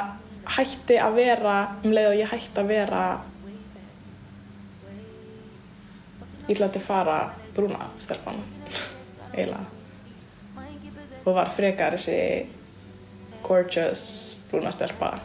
[0.57, 3.01] hætti að vera um leið og ég hætti að vera
[6.47, 7.17] ég að fara
[7.55, 8.39] brúna stelpan
[9.33, 9.65] eiginlega.
[11.27, 12.47] Og var frekar þessi
[13.43, 14.03] gorgeous
[14.51, 15.17] brúna stelpa.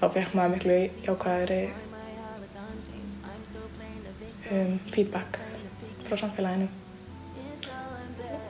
[0.00, 1.62] Þá fekk maður miklu jákvæðri
[4.50, 5.40] um, feedback
[6.06, 6.70] frá samfélaginu.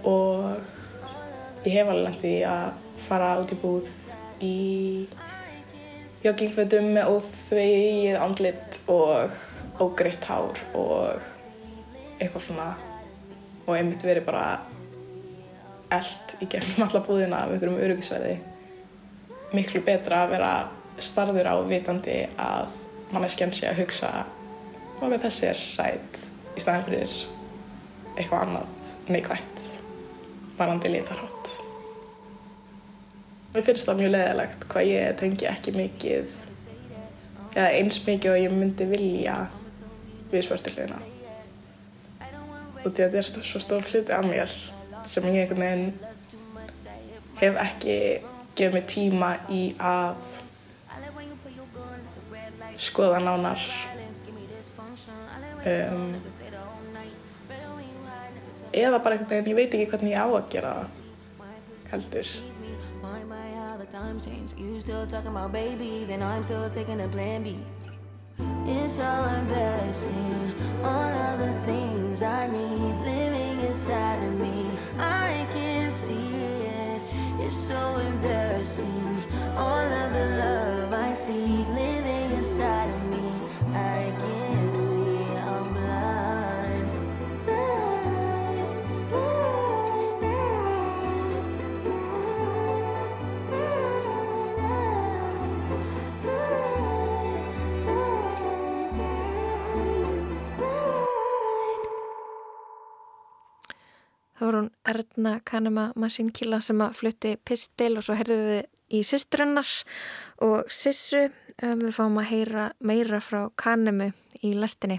[0.08, 2.68] Og ég hef alveg í að
[3.08, 3.90] fara út í búð
[4.44, 4.56] í
[6.20, 9.34] joggingfötum með óþvegið andlit og
[9.80, 11.22] ógreitt hár og
[12.20, 12.68] eitthvað svona
[13.66, 14.44] og einmitt verið bara
[15.94, 18.36] eld í gegnum alla búðina af einhverjum öryggisverði.
[19.56, 20.52] Miklu betra að vera
[21.00, 22.76] starður á vitandi að
[23.10, 24.10] manneskjan sé að hugsa
[25.00, 26.20] hvað þessi er sæt
[26.54, 27.16] í staðin fyrir
[28.18, 29.62] eitthvað annað neikvætt
[30.58, 31.54] varandi litarhátt.
[33.54, 36.36] Mér finnst það mjög leðilegt hvað ég tengi ekki mikið
[37.56, 39.38] eða eins mikið og ég myndi vilja
[40.30, 41.00] við svörstilliðina
[42.80, 44.52] og því að þetta er svo stór hluti af mér
[45.10, 45.88] sem ég einhvern veginn
[47.40, 47.96] hef ekki
[48.56, 50.20] gefið mig tíma í að
[52.80, 53.60] skoða nánar
[55.64, 56.14] um,
[58.72, 60.74] eða bara einhvern veginn, ég veit ekki hvernig ég á að gera
[61.92, 62.34] heldur
[63.00, 64.52] My, my, how the times change.
[64.58, 67.56] You still talking about babies, and I'm still taking a plan B.
[68.66, 70.54] It's so embarrassing.
[70.82, 74.70] All of the things I need living inside of me.
[74.98, 77.02] I can't see it.
[77.40, 79.22] It's so embarrassing.
[79.56, 81.64] All of the love I see
[104.40, 108.62] Það var hún Erna Kanema Masínkilla sem að flutti pistil og svo heyrðum við
[108.96, 109.68] í systrunnar
[110.46, 114.06] og sissu um, við fáum að heyra meira frá Kanemu
[114.40, 114.96] í lestinni.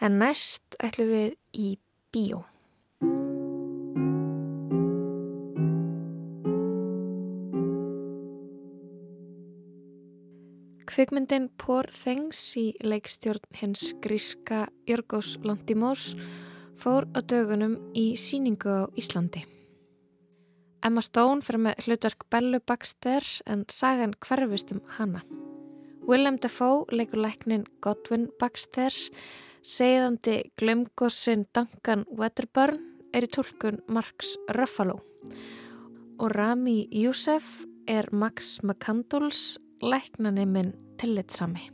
[0.00, 1.74] En næst ætlum við í
[2.08, 2.40] bíó.
[10.88, 16.14] Kvikmyndin Poor Things í leikstjórn hins gríska Jörgós Lantimós
[16.84, 19.40] fór á dögunum í síningu á Íslandi.
[20.84, 25.22] Emma Stone fyrir með hlutverk Bellu Baxter en sagan hverfist um hana.
[26.04, 28.92] Willem Dafoe leikur læknin Godwin Baxter,
[29.64, 32.82] segðandi glemgossin Duncan Wedderburn
[33.16, 35.00] er í tólkun Marks Ruffalo
[36.20, 41.70] og Rami Youssef er Max McCandles læknaniminn tillitsami.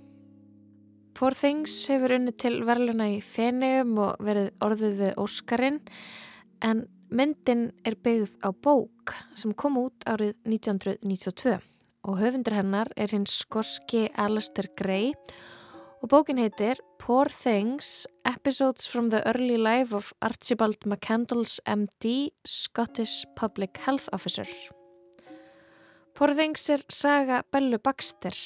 [1.16, 5.80] Poor Things hefur unni til verðluna í Fenegum og verið orðið við Óskarinn
[6.64, 11.58] en myndin er byggð á bók sem kom út árið 1992
[12.08, 15.12] og höfundur hennar er hins skorski Alistair Gray
[16.00, 23.26] og bókin heitir Poor Things Episodes from the Early Life of Archibald McCandles MD, Scottish
[23.36, 24.46] Public Health Officer.
[26.14, 28.36] Poor Things er saga Bellu Baxter.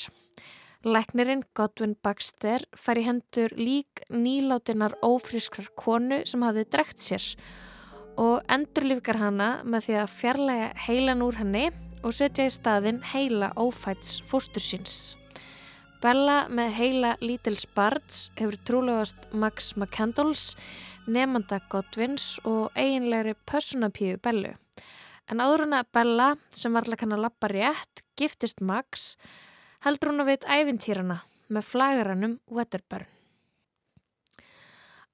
[0.84, 7.28] Læknirinn Godwin Baxter fær í hendur lík nýlátinar ófrískrar konu sem hafði drekt sér
[8.20, 11.62] og endurlífgar hana með því að fjarlæga heilan úr henni
[12.04, 15.14] og setja í staðin heila ófæts fóstursins.
[16.04, 20.50] Bella með heila lítils barns hefur trúlegast Max McCandles,
[21.08, 24.52] nefnda Godwins og eiginlegri personapíu Bellu.
[25.32, 29.14] En áður en að Bella, sem var alltaf kann að lappa rétt, giftist Max,
[29.84, 31.18] heldur hún að veit æfintýrana
[31.52, 33.10] með flagaranum Wedderburn.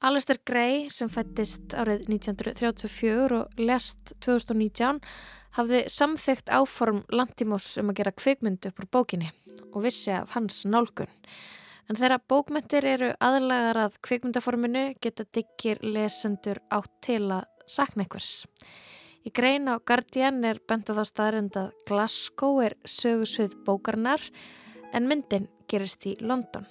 [0.00, 5.00] Alistair Gray sem fættist árið 1934 og lest 2019
[5.59, 9.28] hafði samþygt áform Lantimos um að gera kvikmynd upp úr bókinni
[9.74, 11.11] og vissi af hans nálgun.
[11.90, 18.46] En þegar bókmyndir eru aðlagar að kvikmyndaforminu geta diggir lesendur átt til að sakna einhvers.
[19.26, 24.22] Í grein á Guardian er bendað á staðrind að Glasgow er sögusvið bókarnar
[24.93, 26.66] en myndin gerist í London.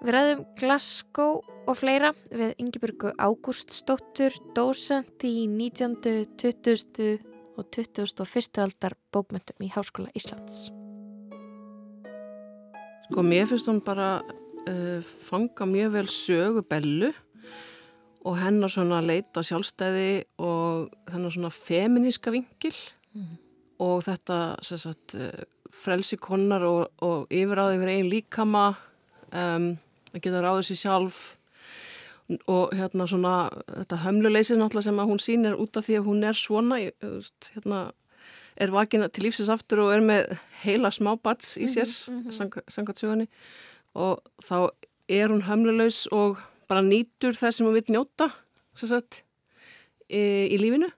[0.00, 5.98] Við ræðum Glasgow og fleira við Ingeborgu Ágústsdóttur, dósent í 19.,
[6.40, 7.18] 20.
[7.60, 8.62] og 21.
[8.64, 10.70] aldar bókmyndum í Háskóla Íslands.
[13.10, 17.12] Sko mér finnst hún bara uh, fanga mjög vel sögu bellu
[18.24, 22.76] og hennar svona leita sjálfstæði og þennar svona feminíska vingil
[23.80, 25.44] og þetta sem sagt uh,
[25.74, 28.64] frelsi konnar og, og yfiráði yfir einn líkama
[29.30, 29.70] um,
[30.14, 31.20] að geta ráðið sér sjálf.
[32.46, 33.34] Og hérna svona
[33.66, 37.80] þetta hömluleysi náttúrulega sem að hún sýnir út af því að hún er svona hérna
[38.60, 42.62] er vakina til lífsins aftur og er með heila smábats í sér mm -hmm.
[42.68, 43.26] sangat sögunni.
[43.94, 44.70] Og þá
[45.08, 48.30] er hún hömlulegs og bara nýtur þess sem hún vil njóta
[48.74, 49.24] sagt,
[50.08, 50.90] í, í lífinu.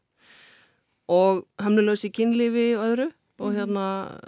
[1.08, 3.08] Og hamnulösi kynlífi og öðru
[3.38, 4.18] og hérna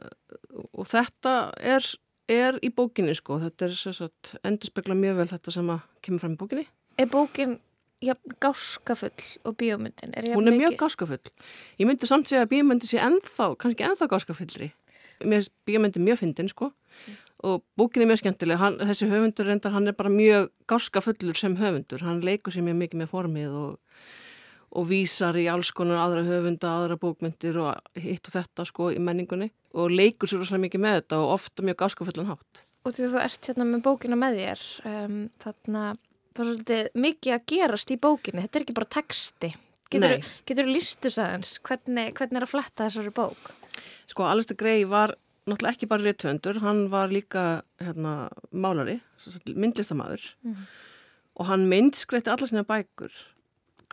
[0.55, 1.87] og þetta er,
[2.31, 5.87] er í bókinni sko, þetta er svo að endur spekla mjög vel þetta sem að
[6.05, 6.67] kemur fram í bókinni.
[7.01, 7.59] Er bókin
[8.05, 10.15] jafn gáskafull og bíómyndin?
[10.15, 11.23] Er hún er mjög gáskafull.
[11.81, 14.73] Ég myndi samt segja að bíómyndi sé ennþá kannski ennþá gáskafullri
[15.23, 16.71] mér finnst bíómyndi mjög fyndin sko.
[17.45, 18.59] Og bókin er mjög skemmtileg.
[18.59, 22.79] Hann, þessi höfundur reyndar, hann er bara mjög gáskafullur sem höfundur, hann leikur sér mjög
[22.83, 23.75] mikið með formið og,
[24.75, 29.01] og vísar í alls konar aðra höfunda, aðra bókmyndir og hitt og þetta sko í
[29.03, 32.65] menningunni og leikur sér rosalega mikið með þetta og ofta mjög gáskafullan hátt.
[32.85, 35.85] Og því þú ert hérna með bókina með þér, um, þarna,
[36.35, 39.53] það er svolítið mikið að gerast í bókinni, þetta er ekki bara texti.
[39.95, 43.53] Getur, getur listu sæðans, hvernig, hvernig er að fletta þessari bók?
[44.11, 45.15] Sko, Alistair Gray var
[45.49, 47.45] náttúrulega ekki bara réttöfundur, hann var líka
[47.83, 48.15] hérna,
[48.51, 48.99] málari,
[49.47, 50.25] myndlistamæður
[51.35, 53.13] og hann myndskreitti alla sína bækur,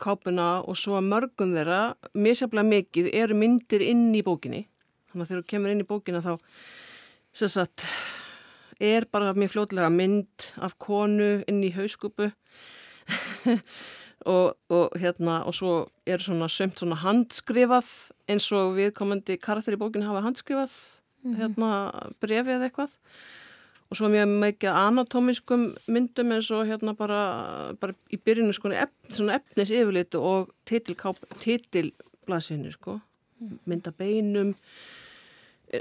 [0.02, 1.82] kápuna og svo að mörgum þeirra,
[2.18, 4.66] misjaflega mikið, eru myndir inn í bókinni.
[5.12, 6.32] Þannig að þegar þú kemur inn í bókina þá,
[7.32, 7.86] sagt,
[8.82, 12.30] er bara mjög fljótlega mynd af konu inn í hauskupu
[14.32, 15.74] og, og hérna og svo
[16.06, 17.90] er svona sömt svona handskrifað
[18.30, 20.74] eins og viðkomandi karakter í bókinu hafa handskrifað
[21.22, 21.70] hérna
[22.22, 22.96] brefi eða eitthvað
[23.92, 27.20] og svo mjög mikið anatómiskum myndum eins og hérna bara,
[27.76, 32.96] bara í byrjunu sko efnis yfirlit og titilblasinu sko.
[33.68, 34.54] Mynda beinum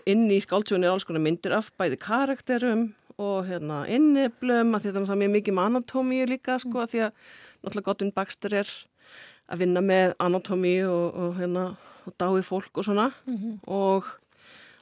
[0.03, 2.89] inn í skáldsjónu er alls konar myndir af bæði karakterum
[3.21, 7.11] og hérna inniblum að það er mjög mikið með anatómíu líka sko að því að
[7.61, 8.73] náttúrulega Godwin Baxter er
[9.51, 11.65] að vinna með anatómíu og, og hérna
[12.07, 13.11] og dái fólk og svona.
[13.67, 14.07] Og,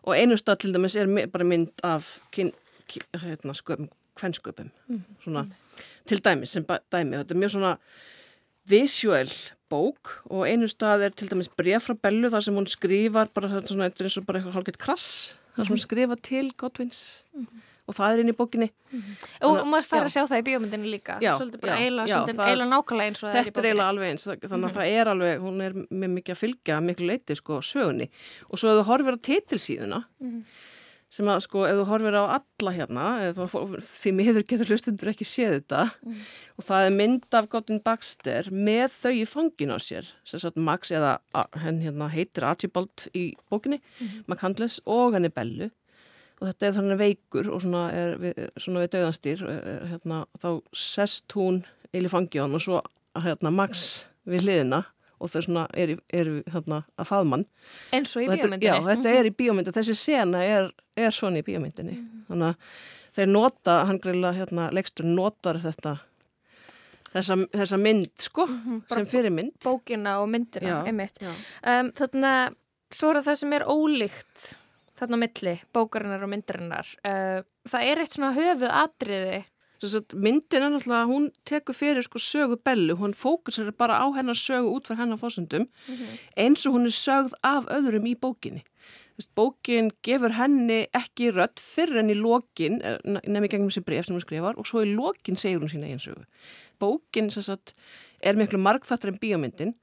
[0.04, 2.56] og einu stað til dæmis er bara mynd af kyn, kyn,
[3.24, 4.72] hérna sköpum, kvensköpum.
[5.24, 5.46] Svona
[6.10, 7.78] til dæmis sem dæmi þetta er mjög svona
[8.70, 9.30] visual
[9.70, 13.50] bók og einu stað er til dæmis bref frá Bellu þar sem hún skrifar bara
[13.62, 15.08] svona, eins og bara eitthvað hálfgeitt krass
[15.56, 17.02] þar sem hún skrifar til Godwins
[17.90, 18.68] og það er inn í bókinni.
[19.42, 22.68] Og, og maður fær að sjá það í bíómyndinu líka, Já, svolítið bara það- eiginlega
[22.70, 23.70] nákvæmlega eins og það er í Þetta er bókinni.
[23.72, 27.08] eiginlega alveg eins, þannig að það er alveg, hún er með mikið að fylgja miklu
[27.10, 28.08] leiti sko sögunni.
[28.54, 30.00] Og svo ef þú horfir á titilsíðuna
[31.10, 35.56] sem að sko ef þú horfir á alla hérna, því miður getur hlustundur ekki séð
[35.58, 35.82] þetta
[36.60, 40.60] og það er mynd af Godwin Baxter með þau í fangin á sér sem sagt
[40.62, 41.18] Max eða
[41.64, 43.82] henn hérna heitir Archibald í bókinni
[44.28, 45.72] McCandless og henni Bellu.
[46.40, 49.42] Og þetta er þannig veikur og svona er við, svona við döðanstýr
[49.90, 52.80] hérna, þá sest hún eil í fangjón og svo
[53.20, 54.86] hérna Max við hliðina
[55.20, 57.46] og þau svona er, í- er hérna að faðmann
[57.94, 58.70] Eins og í bíómyndinni.
[58.70, 61.98] Já, þetta er í bíómynd og þessi sena er, er svona í bíómyndinni
[62.30, 62.78] þannig að
[63.20, 65.98] þeir nota, hann greila hérna, leikstur notar þetta
[67.14, 68.46] þessa, þessa mynd sko
[68.94, 70.80] sem fyrir mynd Bókina og myndina.
[71.66, 72.34] Um, þarna,
[72.94, 74.50] svo er það sem er ólíkt
[75.00, 76.90] þarna á milli, bókarinnar og myndarinnar.
[77.08, 77.42] Uh,
[77.72, 79.40] það er eitt svona höfuð atriði.
[79.80, 84.74] Myndin er náttúrulega, hún tekur fyrir sko sögu bellu, hún fókusar bara á hennar sögu
[84.76, 85.70] út fyrir hennar fósundum
[86.36, 88.66] eins og hún er sögð af öðrum í bókinni.
[89.20, 94.16] Þess, bókin gefur henni ekki rödd fyrir henni lokin, eh, nefnir gegnum þessi bref sem
[94.16, 96.26] hún skrifar og svo í lokin segir hún sína eigin sögu.
[96.80, 97.74] Bókin sagt,
[98.22, 99.76] er miklu margþáttar en bíómyndin.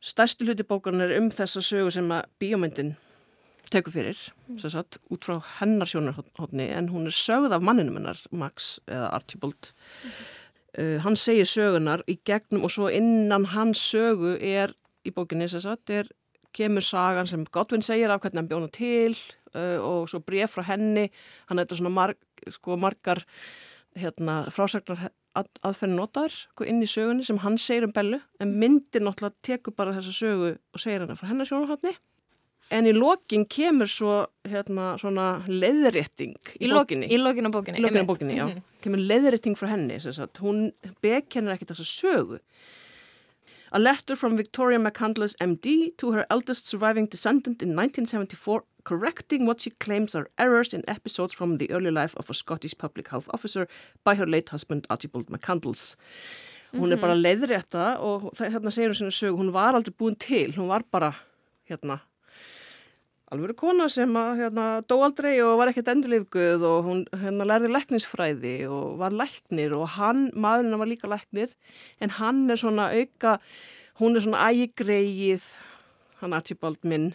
[0.00, 2.96] Stærsti hluti bókarinn er um þessa sögu sem að bíómyndin
[3.70, 4.20] tekur fyrir,
[4.58, 9.10] sem sagt, út frá hennar sjónarhóttni, en hún er sögð af manninum hennar, Max eða
[9.16, 9.72] Archibald.
[10.78, 14.74] Uh, hann segir sögunar í gegnum og svo innan hans sögu er
[15.06, 16.10] í bókinni, sem sagt, er,
[16.54, 19.16] kemur sagan sem Godwin segir af hvernig hann bjóna til
[19.54, 21.08] uh, og svo bref frá henni,
[21.50, 23.22] hann er þetta svona marg, sko, margar
[23.98, 28.54] hérna, frásagnar að, aðferðin notaður sko, inn í sögunni sem hann segir um Bellu, en
[28.62, 31.94] myndir náttúrulega tekur bara þessa sögu og segir hana frá hennar sjónarhóttni.
[32.70, 37.08] En í lokin kemur svo hérna svona leiðrétting í, lok- bókinni.
[37.10, 38.46] í lokin á bókinni, Í lokin á bókinni, já.
[38.46, 38.62] Mhm.
[38.82, 39.96] Kemur leiðrétting frá henni.
[40.38, 42.38] Hún bekennir ekkert þessa sögu.
[43.72, 49.60] A letter from Victoria McCandless MD to her eldest surviving descendant in 1974 correcting what
[49.60, 53.28] she claims are errors in episodes from the early life of a Scottish public health
[53.32, 53.68] officer
[54.04, 55.96] by her late husband Archibald McCandless.
[56.74, 57.00] Hún er Mhm.
[57.00, 60.52] bara að leiðrétta og það, hérna segir hún sinna sögu, hún var aldrei búin til,
[60.52, 61.14] hún var bara
[61.68, 62.00] hérna
[63.30, 67.70] alveg kona sem að hérna, dó aldrei og var ekkert endurlifguð og hún hérna, lærði
[67.70, 71.52] læknisfræði og var læknir og hann, maðurinn var líka læknir
[72.02, 73.36] en hann er svona auka,
[74.00, 75.44] hún er svona ægreið,
[76.20, 77.12] hann Archibald minn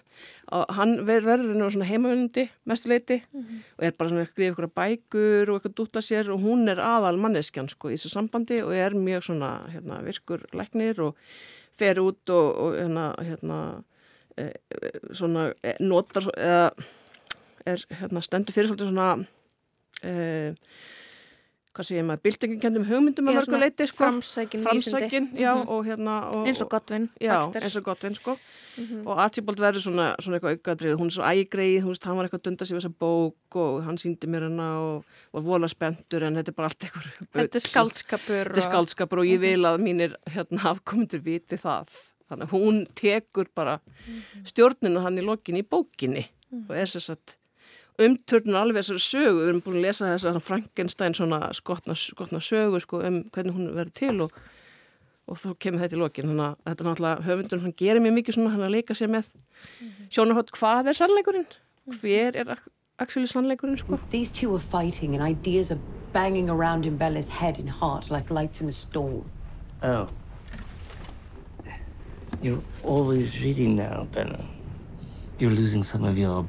[0.56, 4.70] og hann ver, verður nú svona heimavundi mestuleiti og er bara svona að skrifa ykkur
[4.80, 8.72] bækur og eitthvað dúta sér og hún er aðal manneskjan sko í þessu sambandi og
[8.74, 11.20] er mjög svona hérna, virkur læknir og
[11.76, 13.60] fer út og, og hérna, hérna
[14.38, 14.50] e,
[15.14, 16.72] svona e, notar eða
[17.66, 19.26] er hérna stendur fyrir svolítið svona
[20.04, 20.54] e,
[21.76, 23.98] hvað segir maður, byltingin hugmyndum að svona leiti sko.
[24.00, 25.68] framsækin framsækin, já, Mhm.
[25.68, 28.38] og hérna og, Eins og Godwin, já, eins og Godwin, sko
[28.78, 29.06] Mhm.
[29.08, 32.26] og Archibald verður svona, svona eitthvað aukaðrið hún er svo ægreið, þú veist, hann var
[32.30, 35.68] eitthvað að dunda sig við þessa bók og hann síndi mér hana og var vola
[35.68, 39.26] spenntur en þetta er bara allt eitthvað Þetta er skáldskapur þetta er og- skáldskapur og
[39.26, 39.42] ég Mhm.
[39.42, 41.88] vil að mínir hérna, afkomendur viti það
[42.30, 43.80] þannig að hún tekur bara
[44.46, 46.66] stjórnina hann í lokin í bókinni Mhm.
[46.70, 47.36] og er sér satt
[48.00, 52.80] umtörnur alveg þessari sögu við erum búin að lesa þessar Frankenstein svona skotna, skotna sögu
[52.84, 54.32] sko, um hvernig hún verður til og,
[55.28, 58.14] og þá kemur þetta í lokin þannig að þetta er náttúrulega höfundur hann gerir mjög
[58.20, 59.32] mikið svona hann að leika sér með
[60.12, 61.48] sjónarhótt hvað er sannleikurinn
[62.02, 62.70] hver er ac-
[63.00, 65.80] actually sannleikurinn sko These two are fighting and ideas are
[66.14, 69.26] banging around in Bella's head and heart like lights in a storm.
[69.84, 70.08] Oh.
[72.42, 74.46] You're always reading now, Bella.
[75.40, 76.48] You're losing some of your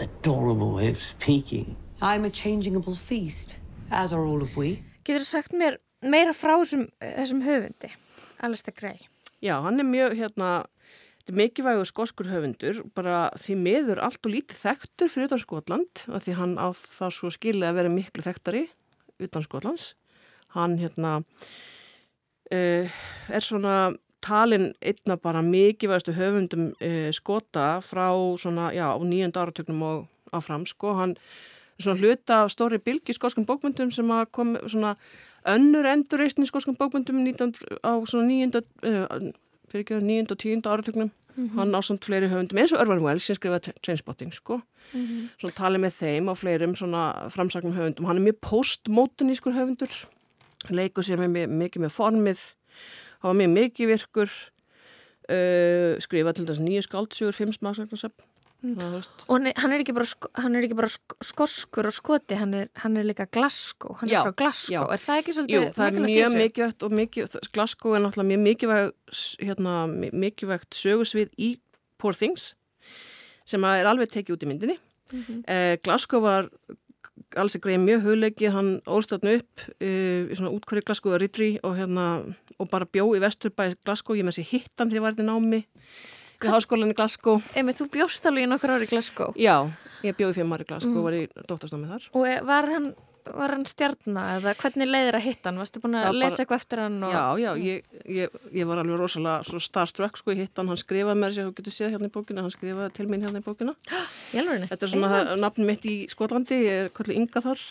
[0.00, 1.76] adorable way of speaking.
[2.00, 3.58] I'm a changeable feast,
[3.90, 4.82] as are all of we.
[5.04, 7.90] Getur þú sagt mér meira frá þessum, þessum höfundi,
[8.42, 9.00] Alistair Gray?
[9.42, 10.50] Já, hann er mjög hérna
[11.22, 16.04] þetta er mikilvægur skoskur höfundur bara því miður allt og lítið þekktur fyrir utan Skotland
[16.10, 18.62] af því hann á það svo skilið að vera miklu þekktari
[19.22, 19.92] utan Skotlands
[20.56, 22.90] hann hérna uh,
[23.30, 28.08] er svona talin einna bara mikilvægastu höfundum uh, skota frá
[28.38, 31.16] svona, já, á nýjönda áratögnum og áfram, sko, hann
[31.78, 34.94] svona hluta stóri bylgi í skoskum bókmyndum sem að kom svona
[35.48, 39.32] önnur endurreisn í skoskum bókmyndum 19, á svona nýjönda uh,
[39.72, 41.56] fyrir ekki nýjönda og tíunda áratögnum Mhm.
[41.56, 44.60] hann á samt fleiri höfundum eins og Irvine Wells sem skrifaði Trainspotting, sko
[44.92, 45.30] Mhm.
[45.40, 48.04] svona talið með þeim og fleirum svona framsagnum höfundum.
[48.06, 49.88] Hann er mjög postmodernískur höfundur,
[50.68, 52.40] leikur sér mikið með formið,
[53.22, 54.34] hann var mjög mikið virkur,
[55.30, 58.28] uh, skrifa til þess nýju skáldsjögur, fimm smaksagnarsöfn.
[58.62, 58.78] Mm.
[59.26, 62.94] Og hann er, ekki bara, sko, er bara sk skoskur og skoti, hann er, hann
[62.96, 64.76] er líka Glasgow, hann Já, er frá Glasgow.
[64.76, 64.82] já.
[64.94, 68.44] Er það ekki svolítið Jú, það er mjög mikilvægt og mikið, Glasgow er náttúrulega mjög
[68.46, 71.50] mikilvægt, hérna, mi- mikilvægt sögusvið í
[71.98, 72.54] Poor Things
[73.44, 74.78] sem er alveg tekið út í myndinni.
[75.12, 75.42] Mhm.
[75.50, 76.48] Eh, Glasgow var
[77.40, 81.76] alls ekki mjög hugleikið, hann ólstatn upp uh, í svona útkværi Glasgow og Ridri og
[81.78, 82.06] hérna,
[82.58, 85.62] og bara bjó í vesturbæði Glasgow, ég með þessi hittan þegar ég var þetta námi
[86.42, 87.38] í háskólan í Glasgow.
[87.54, 89.32] Emi, þú bjóst alveg í nokkur ári í Glasgow.
[89.38, 89.56] Já,
[90.02, 90.98] ég bjóði fimm ári í Glasgow Mm.
[90.98, 92.08] og var í dóttarstofni þar.
[92.18, 92.88] Og e- var hann,
[93.30, 95.60] var hann stjarnar eða hvernig leiðir að hitta hann?
[95.62, 96.96] Varstu búin að Já, bara- lesa eitthvað eftir hann?
[97.06, 97.12] Og...
[97.12, 101.20] Já, já, ég, ég, ég var alveg rosalega starstruck sko, ég hitt hann, hann skrifaði
[101.22, 103.76] mér sér, þú getur séð hérna í bókina, hann skrifaði til mín hérna í bókina.
[104.42, 104.68] Alvegni?
[104.72, 107.64] Þetta er svona nafn mitt í Skotlandi, ég er kvöldi Inga þar.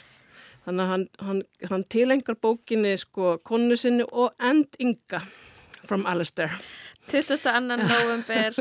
[0.66, 5.24] Þannig að hann, hann, hann tilengar bókinni sko konu sinni og and Inga
[5.86, 6.52] from Alistair.
[7.10, 7.60] 22.
[7.78, 8.52] november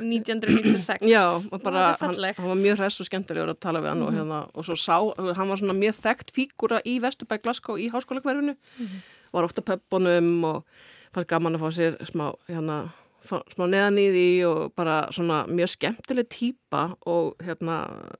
[0.00, 1.02] 1996.
[1.06, 4.12] Já, og bara, hann, hann var mjög hress og skemmtilegur að tala við hann og
[4.12, 4.18] Mhm.
[4.18, 4.98] hérna, og svo sá,
[5.36, 9.02] hann var svona mjög þekkt fígúra í Vesturbæk Glasgow í háskólakverfinu, Mhm.
[9.32, 10.64] var ofta pöppunum og
[11.14, 12.90] fannst gaman að fá sér smá, hérna,
[13.28, 18.10] smá neðan í því og bara svona mjög skemmtileg típa og hérna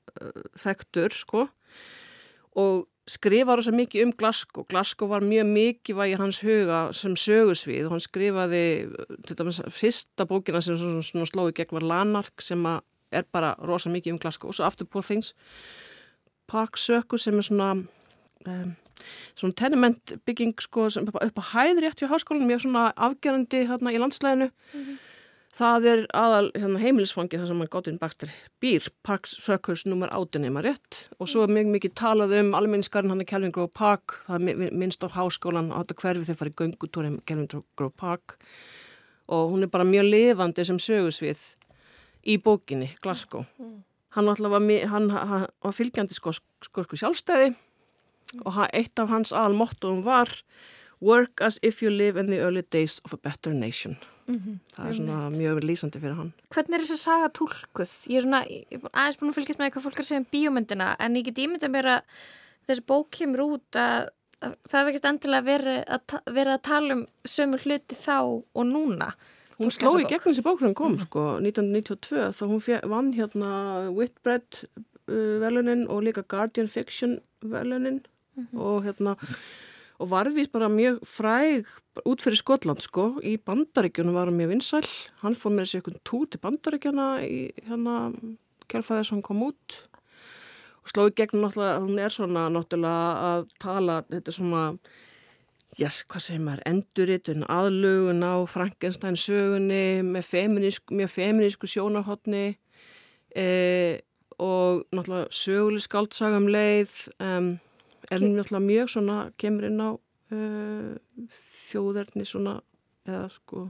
[0.56, 1.48] þekktur, sko,
[2.56, 4.66] og skrifa rosa mikið um Glasgow.
[4.68, 8.64] Glasgow var mjög mikið vægi hans huga sem sögusvið og hann skrifaði
[9.26, 14.16] til dæmis fyrsta bókina sem slói gegn var Lanark sem að er bara rosa mikið
[14.16, 14.52] um Glasgow.
[14.52, 15.32] Og svo After Poor Things.
[16.48, 18.76] Park Circus sem er svona um,
[19.34, 22.48] svona tenement bygging sko upp á hæð rétt hjá háskólanum.
[22.48, 24.50] Mjög svona afgerandi hérna í landslæðinu
[25.56, 28.30] Það er aðal hérna, heimilisfangi þar sem Godwin Baxter
[28.62, 33.10] býr, Park Circus nummer 18 nema rétt og svo er mjög mikið talað um almenningskarinn
[33.10, 36.40] hann er Kelvin Grove Park, það er mi- minnst á háskólan á þetta hverfi þegar
[36.42, 37.48] farið göngutúri Kelvin
[37.80, 38.36] Grove Park
[39.28, 41.40] og hún er bara mjög lifandi sem sögusvið
[42.28, 43.46] í bókinni Glasgow.
[43.58, 44.36] Hann, var,
[44.92, 46.32] hann, hann, var fylgjandi sko,
[46.64, 47.54] skorsku sjálfstæði
[48.44, 50.28] og eitt af hans aðal mottoum var
[51.00, 53.96] Work as if you live in the early days of a better nation.
[54.28, 56.32] Mhm, Það er svona mjög lýsandi fyrir hann.
[56.52, 57.92] Hvernig er þessi saga tólkuð?
[58.12, 60.20] Ég er svona, ég er aðeins búin að fylgjast með hvað fólk er að segja
[60.20, 62.18] um bíómyndina en ég get ímyndað mér að
[62.68, 64.10] þessi bók kemur út að,
[64.44, 68.64] að það hefur ekkert endilega verið að, verið að tala um sömu hluti þá og
[68.68, 69.08] núna.
[69.58, 73.48] Hún sló í gegnum þessi bók sem kom, sko, 1992, þá hún fe- vann hérna
[73.96, 74.60] Whitbread
[75.08, 78.02] uh, velunin og líka Guardian Fiction velunin
[78.54, 79.16] og hérna,
[79.98, 81.70] og varðvís bara mjög fræg
[82.06, 84.84] út fyrir Skotland, sko, í Bandaríkjunum var hann mjög vinsæl,
[85.24, 87.96] hann fór með þessi einhvern túr til Bandaríkjana í hérna
[88.70, 89.80] kjærfæðið sem hann kom út.
[90.84, 94.64] Og sló í gegnum náttúrulega, hún er svona náttúrulega að tala, þetta er svona
[95.78, 102.46] yes, hvað segir maður, enduritun, aðlugun á Frankenstein sögunni með feminísk, mjög feminísku sjónarhotni
[103.34, 103.48] e,
[104.38, 107.56] og náttúrulega söguleg skáldsagam leið um,
[108.10, 111.28] er náttúrulega mjög svona, kemur inn á uh,
[111.68, 112.58] þjóðerni svona,
[113.08, 113.68] eða sko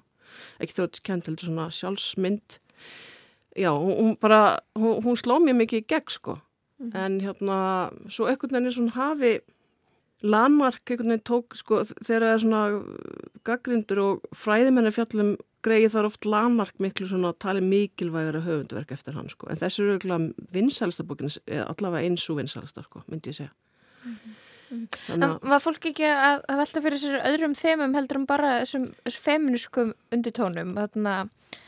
[0.63, 2.59] ekki þjóðskend, heldur svona sjálfsmynd.
[3.59, 6.39] Já, hún, hún bara hún, hún sló mér mikið í gegn sko.
[6.95, 9.39] En hérna, svo einhvern veginn svona hafi
[10.23, 12.63] landmark einhvern veginn tók sko þegar það er svona
[13.49, 15.37] gaggrindur og fræðimennar fjallum
[15.67, 19.49] greið þar oft landmark miklu svona tali mikilvægara höfundverk eftir hann sko.
[19.51, 21.33] En þessu eru eiginlega vinsælsta bókin
[21.65, 23.55] allavega eins og vinsælsta sko, myndi ég segja
[25.15, 28.87] En var fólk ekki að, að velta fyrir sér öðrum þemum heldur en bara þessum,
[29.07, 30.75] þessum feminískum undirtónum?
[30.77, 31.59] Þannig að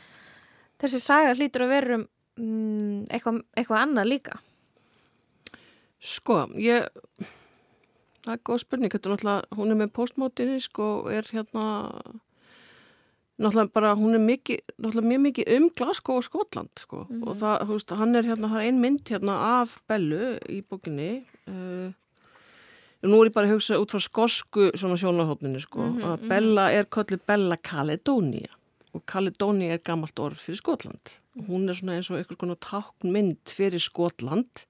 [0.83, 2.07] þessi saga hlýtur að vera um
[2.37, 4.39] mm, eitthvað, eitthvað annað líka.
[6.01, 6.89] Sko, ég
[8.25, 11.65] það er góð spurning, þetta er náttúrulega hún er með postmótinni sko og er hérna
[13.41, 17.05] náttúrulega bara hún er mikið, náttúrulega mjög mikið um Glasgow og Skotland sko.
[17.09, 17.23] Mhm.
[17.25, 20.61] og það, þú veist, hann er hérna, það er ein mynd hérna af Bellu í
[20.61, 21.11] bókinni
[21.49, 21.89] uh,
[23.09, 26.27] nú er ég bara að hugsa út frá skosku svona sjónahóttninni sko Mhm, að mhm.
[26.29, 28.51] Bella er kallið Bella Caledonia.
[28.93, 31.19] Og Caledonia er gamalt orð fyrir Skotland.
[31.39, 34.65] Og hún er svona eins og eitthvað svona táknmynd fyrir Skotland.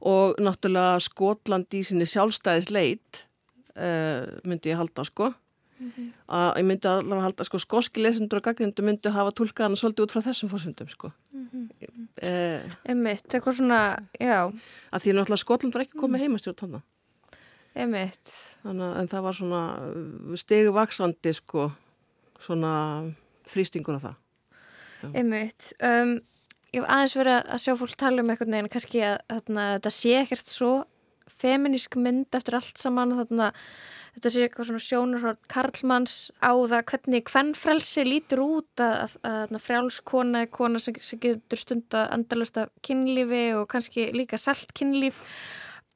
[0.00, 3.26] Og náttúrulega Skotland í sinni sjálfstæðis leit
[3.76, 5.34] uh, myndi ég halda sko.
[6.28, 10.06] Að ég myndi allavega halda sko skoski lesendur og gaggrindu myndi hafa tólkað hana svolítið
[10.06, 11.12] út frá þessum fórsöndum sko.
[12.20, 13.82] Uh, Emmitt, eitthvað svona,
[14.20, 14.48] já.
[14.92, 16.88] Að því náttúrulega Skotland var ekki komið heimastjórn þannig
[17.78, 18.32] Emmitt
[18.64, 19.62] Þannig að en það var svona
[20.40, 21.70] stegu vaksandi sko
[22.40, 22.74] svona
[23.50, 24.20] þrýstingur af það.
[25.20, 26.16] Emmitt um,
[26.70, 29.90] Ég hef aðeins verið að sjá fólk tala um eitthvað en kannski að þarna, þetta
[29.96, 30.74] sé ekkert svo
[31.40, 33.48] feminísk mynd eftir allt saman þarna,
[34.14, 39.56] þetta sé eitthvað svona sjónarhótt Karlmanns á það hvernig hvernfrelsi lítur út að, að, að,
[39.64, 45.18] frjálskona er kona sem, sem getur stunda andalasta kynlífi og kannski líka selt kynlíf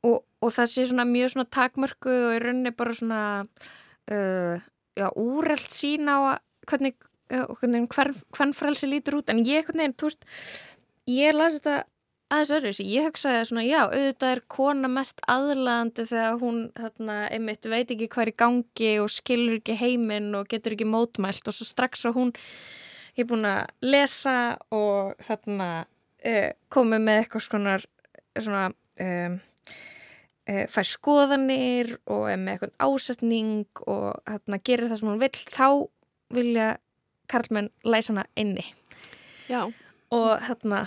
[0.04, 4.60] og, og það sé svona mjög svona takmörkuð og í rauninni bara svona uh,
[4.98, 6.38] já, úrelt sín á að
[6.68, 6.94] hvernig,
[7.32, 9.32] uh, hvernig hvern, hvern frelsi lítur út.
[9.32, 10.28] En ég, hvernig, þú veist
[11.10, 11.82] ég las þetta
[12.34, 12.86] aðeins öðruvísi.
[12.90, 18.08] Ég hugsaði svona, já, auðvitað er kona mest aðlaðandi þegar hún þarna, einmitt, veit ekki
[18.10, 21.44] hvað er í gangi og skilur ekki heiminn og getur ekki mótmælt.
[21.48, 22.32] Og svo strax og hún
[23.14, 24.36] ég er búin að lesa
[24.74, 27.76] og þarna uh, komið með eitthvað svona
[28.34, 28.64] svona
[29.00, 29.42] um, uh,
[30.44, 35.68] fær skoðanir og er með eitthvað ásetning og hérna, gerir það sem hún vill þá
[36.34, 36.66] vilja
[37.30, 38.66] Karlmenn læsa hana inni.
[39.48, 39.72] Já.
[40.12, 40.86] og hérna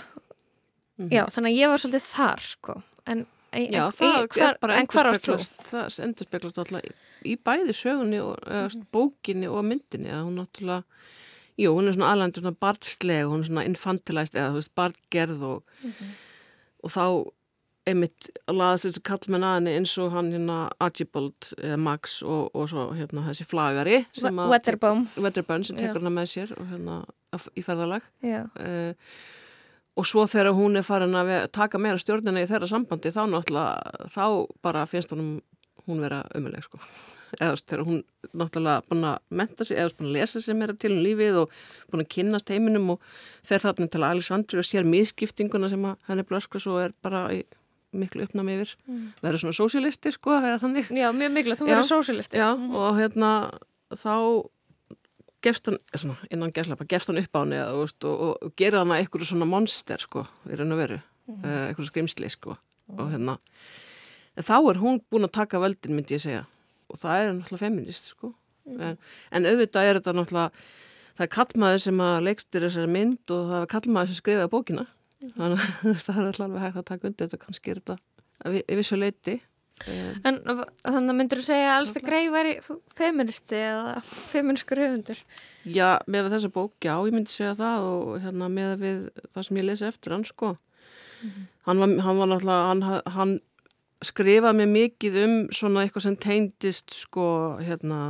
[1.10, 2.76] já, þannig að ég var svolítið þar sko.
[3.08, 5.36] En, en, Já, en, það hvar, er bara en hvar varst þú?
[5.68, 6.92] það endurspeglast alltaf í,
[7.32, 10.82] í bæði sögunni og mm bókinni og myndinni að hún náttúrulega,
[11.58, 15.46] jú, hún er svona aðlandur svona barnsleg, hún er svona infantilæst eða þú veist, barngerð
[15.48, 15.84] og,
[16.82, 17.04] og þá
[17.88, 22.86] einmitt laðast þessi kallmenn aðinni eins og hann hérna Archibald eða Max og, og svo
[22.98, 25.04] hérna þessi flagari sem We- að- Wedderburn.
[25.16, 27.00] Wedderburn sem tekur hana með sér og hérna
[27.58, 28.06] í ferðalag.
[28.24, 28.94] Uh,
[29.98, 34.08] og svo þegar hún er farin að taka meira stjórnina í þeirra sambandi þá náttúrulega,
[34.14, 34.24] þá
[34.62, 35.38] bara finnst honum
[35.88, 36.78] hún vera umuleg sko.
[37.42, 37.98] Eða þegar hún
[38.32, 41.50] náttúrulega búin að menta sig, eða búin að lesa sig meira til um lífið og
[41.92, 43.02] búin að kynnast heiminum og
[43.44, 47.42] fer þarna til Alessandri og sér miskiptinguna sem að henni blöskra svo er bara í
[47.98, 49.12] miklu uppnámi yfir Mm.
[49.22, 52.36] verður svona sósialisti sko eða þannig Já, mjög hún Já, verður sósíalisti.
[52.38, 52.74] Já, Mhm.
[52.74, 53.58] og hérna
[53.92, 54.48] þá
[55.42, 58.56] gefst hann, svona, innan gæslapa, gefst hann upp á henni eða, þú veist, og, og
[58.56, 61.44] gerir hana eitthvað svona monster sko, í raun og veru Mhm.
[61.44, 62.56] uh, eitthvað skrimsli sko
[62.98, 63.38] og hérna
[64.36, 66.46] en þá er hún búin að taka völdin myndi ég segja
[66.90, 68.34] og það er náttúrulega feminist sko
[68.66, 68.80] Mhm.
[68.80, 68.98] en,
[69.32, 70.50] en auðvitað er þetta náttúrulega
[71.18, 74.86] það er kallmaður sem að leikstir þessari mynd og það er kallmaður sem skrifaði bókina
[75.22, 77.98] þannig að það er alltaf alveg hægt að taka undir þetta kannski er þetta
[78.72, 79.38] í vissu leiti
[80.26, 80.40] En
[80.82, 82.54] þannig myndur þú segja að Alsta Grey væri
[82.98, 83.92] feministi eða
[84.32, 85.20] feminískur höfundur?
[85.70, 88.96] Já, með þessa bók, já, ég myndi segja það og hérna með við
[89.36, 90.50] það sem ég lesi eftir hann, sko.
[91.68, 93.36] hann, var, hann var náttúrulega, hann, ha- hann
[94.10, 97.28] skrifaði mér mikið um svona eitthvað sem teindist, sko,
[97.62, 98.00] hérna,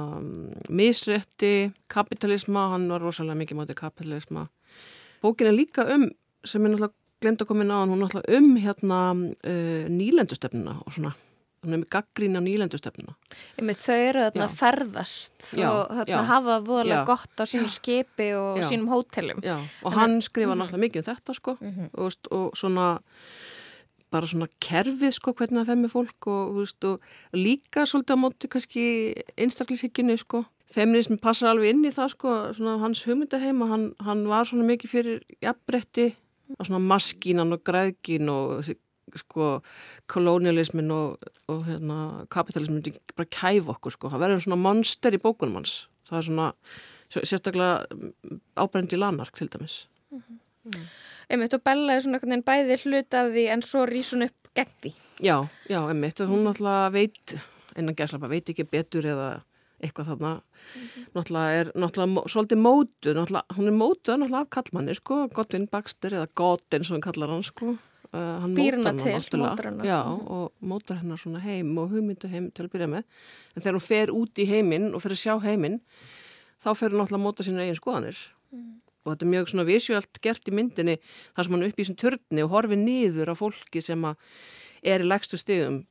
[0.72, 1.52] misrétti,
[1.92, 4.46] kapitalisma, hann var rosalega mikið mátið kapitalisma.
[5.24, 6.08] Bókin er líka um,
[6.48, 8.98] sem ég náttúrulega glemt að koma inn á hann, hún er náttúrulega um, hérna,
[9.42, 11.14] uh, nýlendustefnuna og svona,
[11.64, 13.14] hann er með gaggrín á nýlendustefnuna.
[13.58, 14.54] Einmitt, þau eru þarna Já.
[14.60, 16.26] ferðast Já, og þarna já.
[16.30, 19.40] hafa voðalega gott á sínu skipi og sínum hótelum.
[19.42, 20.60] Já, og Þannig- hann skrifa Mhm.
[20.62, 22.86] náttúrulega mikið um þetta sko og, veist, og svona
[24.10, 27.00] bara svona kerfið sko hvernig það fer með fólk og, veist, og
[27.34, 28.84] líka svolítið á móti kannski
[29.36, 30.44] einstaklishygginu sko.
[30.72, 34.64] Feminismi passar alveg inn í það sko, svona hans hugmyndaheim og hann, hann var svona
[34.68, 36.14] mikið fyrir jafnbretti
[36.56, 38.68] og svona maskínan og græðgin og
[39.16, 39.48] sko
[40.10, 41.98] kolonialismin og, og hérna,
[42.32, 42.84] kapitalismin
[43.16, 46.48] bara kæfa okkur sko, hann verður svona monster í bókunum hans, það er svona
[47.08, 47.86] sérstaklega
[48.60, 49.86] ábrendi Lanark til dæmis.
[51.28, 54.26] Einmitt og Bella er svona einhvern veginn bæði hlut af því en svo rís hún
[54.28, 54.92] upp gegn því.
[55.24, 55.36] Já,
[55.68, 57.36] já, einmitt, hún náttúrulega veit
[57.78, 59.28] innan gæslapa, veit ekki betur eða
[59.82, 60.32] eitthvað þarna.
[61.14, 66.16] Náttúrulega er náttúrulega svolítið mótuð náttúrulega, hún er mótuð náttúrulega af kallmanni sko, Godwin Baxter
[66.18, 67.76] eða Godin sem hann kallar hann sko.
[68.08, 69.12] Uh, hann mótar til,
[69.52, 69.84] náttúrulega.
[69.84, 70.26] Já, Mhm.
[70.28, 73.04] og mótar hennar svona heim og hugmyndu heim til að byrja með.
[73.54, 75.80] En þegar hún fer út í heiminn og fer að sjá heiminn
[76.64, 78.16] þá fer hún náttúrulega að móta sína eigin skoðanir.
[79.04, 80.98] Og þetta er mjög svona visjóalt gert í myndinni
[81.36, 84.04] þar sem hann upp í þessum törni og horfi niður á fólki sem
[84.82, 85.86] er í lægstu stigum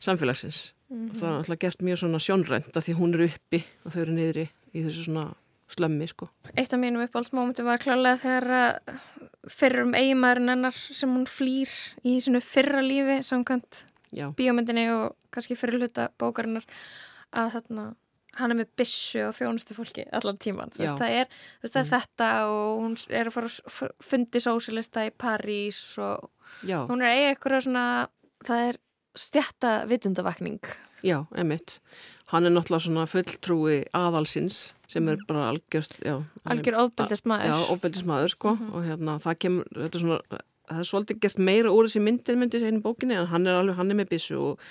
[0.00, 1.10] samfélagsins Mhm.
[1.10, 4.00] og það er alltaf gert mjög svona sjónrænt af því hún er uppi og þau
[4.02, 5.34] eru niðri í þessu svona
[5.70, 6.28] slömmi sko.
[6.56, 8.98] Eitt af mínum uppáhaldsmómentu var klálega þegar að
[9.54, 11.70] fyrrum eiginmaðurinn hennar sem hún flýr
[12.04, 14.34] í svona fyrra lífi samkvæmt Já.
[14.34, 16.66] bíómyndinni og kannski fyrir hluta bókarinnar
[17.32, 17.94] að þarna
[18.38, 21.26] hann er með byssu og þjónustu fólki allan tíman, þú veist, það er,
[21.62, 26.30] veist, það er þetta og hún er að fara að fundi sósilista í París og
[26.66, 26.84] Já.
[26.86, 27.86] hún er að eiga eitthvað svona
[28.46, 28.78] það er
[29.18, 30.60] stjætta vitundavakning
[31.02, 31.78] Já, emitt.
[32.30, 36.18] Hann er náttúrulega svona fulltrúi aðalsins sem er bara algjört, já.
[36.50, 37.50] Algjör ofbeldismaður.
[37.50, 38.54] Já, ofbeldismadur, sko.
[38.74, 40.40] Og hérna, það kemur, þetta er svona,
[40.70, 43.60] það er svolítið gert meira úr þessi myndin myndi segja í bókinni, en hann er
[43.60, 44.66] alveg, hann er með byssu og,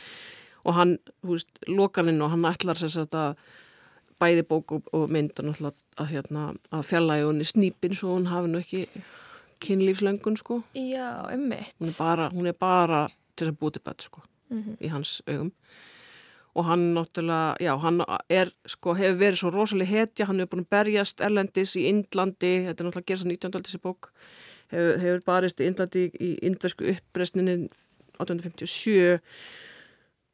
[0.64, 3.26] og hann, þú veist, lokar hann inn og hann ætlar sér að þetta
[4.20, 8.18] bæði bók og, og mynd og náttúrulega að, hérna, að fjallægi hún í snýpin svo
[8.18, 8.86] hún hafi nú ekki
[9.64, 10.62] kynlífslöngun, sko.
[10.76, 11.76] Já, ummitt.
[11.80, 13.08] Hún er bara, hún er bara
[13.40, 14.78] til þess að búti bætt, sko, Mhm.
[14.82, 15.52] í hans augum
[16.58, 20.66] og hann náttúrulega, já, hann er, sko, hefur verið svo rosalega hetja, hann hefur búin
[20.66, 23.54] að berjast erlendis í Indlandi, þetta er náttúrulega að 19.
[23.54, 24.10] aldrei þessi bók,
[24.74, 27.70] hefur, hefur barist í Indlandi í indversku uppreysninni
[28.20, 29.22] 1857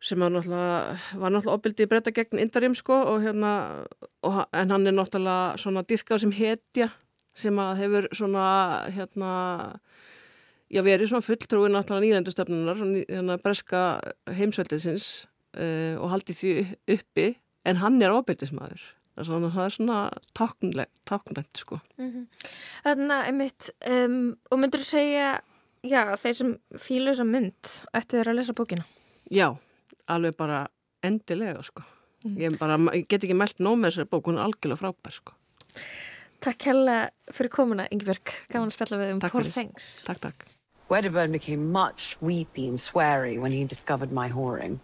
[0.06, 3.86] sem var náttúrulega, var náttúrulega opildið breyta gegn Indarim, sko, og hérna,
[4.24, 6.90] og, en hann er náttúrulega svona dyrkað sem hetja
[7.36, 8.46] sem að hefur svona,
[8.96, 9.32] hérna,
[10.76, 13.86] já, verið svona fulltrúi náttúrulega nýlendustöfnunar, hérna breska
[14.36, 15.08] heimsveldisins
[15.56, 16.54] uh, og haldið því
[16.98, 17.28] uppi,
[17.66, 18.84] en hann er ábyrtismæður.
[19.16, 19.98] Þannig að það er svona
[21.08, 21.80] táknlegt sko.
[21.96, 22.26] Mhm.
[22.84, 24.18] Þannig að, einmitt, um,
[24.52, 25.30] og myndur þú segja,
[25.88, 28.88] já, þeir sem fílu þessa mynd ættu þeir að lesa bókina?
[29.32, 29.48] Já,
[30.12, 30.66] alveg bara
[31.06, 31.86] endilega sko.
[32.26, 32.36] Mhm.
[32.42, 35.38] Ég, bara, ég get ekki meld nóg með þessari bók, hún er algjörlega frábær sko.
[36.44, 36.98] Takk hella
[37.32, 38.36] fyrir komuna, Ingeborg.
[38.52, 39.52] Gaman að spjalla við um fyrir.
[39.54, 40.04] Things.
[40.06, 40.46] Takk, takk.
[40.88, 44.80] Wedderburn became much weepy and sweary when he discovered my whoring.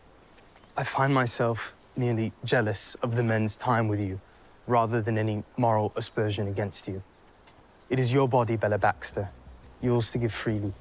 [0.76, 4.20] I find myself merely jealous of the men's time with you,
[4.66, 7.04] rather than any moral aspersion against you.
[7.90, 9.30] It is your body, Bella Baxter,
[9.82, 10.74] yours to give freely.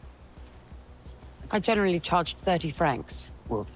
[1.50, 3.28] I generally charged 30 francs.
[3.48, 3.66] Well,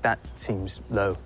[0.00, 1.18] that seems low.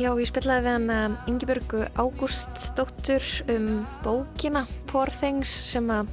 [0.00, 3.66] Já, ég spilaði við hann Ingeborgu Ágústsdóttur um
[4.00, 6.08] bókina Poor Things sem að,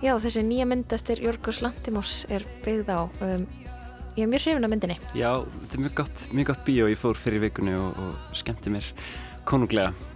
[0.00, 3.00] já, þessi nýja mynd eftir Jörgur Slantimós er byggð á.
[3.20, 3.44] Um,
[4.16, 4.96] ég er mjög hrifin af myndinni.
[5.12, 8.72] Já, þetta er mjög gott, mjög gott bíó, ég fór fyrir vikunni og, og skemmti
[8.72, 8.88] mér
[9.44, 9.92] konunglega.
[9.92, 10.12] Mm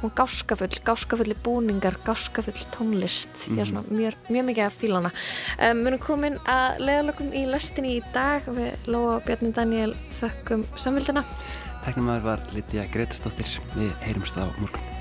[0.00, 3.28] Hún gáskafull, gáskafulli búningar, gáskafull tónlist.
[3.52, 5.10] Ég er svona mjög, mjög mikið að fíla hana.
[5.58, 8.46] Um, við erum komin að leiðalökum í lestinni í dag.
[8.48, 11.24] Við Lóa og Bjarni Daniel þökkum samvildina.
[11.84, 14.93] Tæknumæður var Lítiða Gretastóttir, við heyrumst á morgun.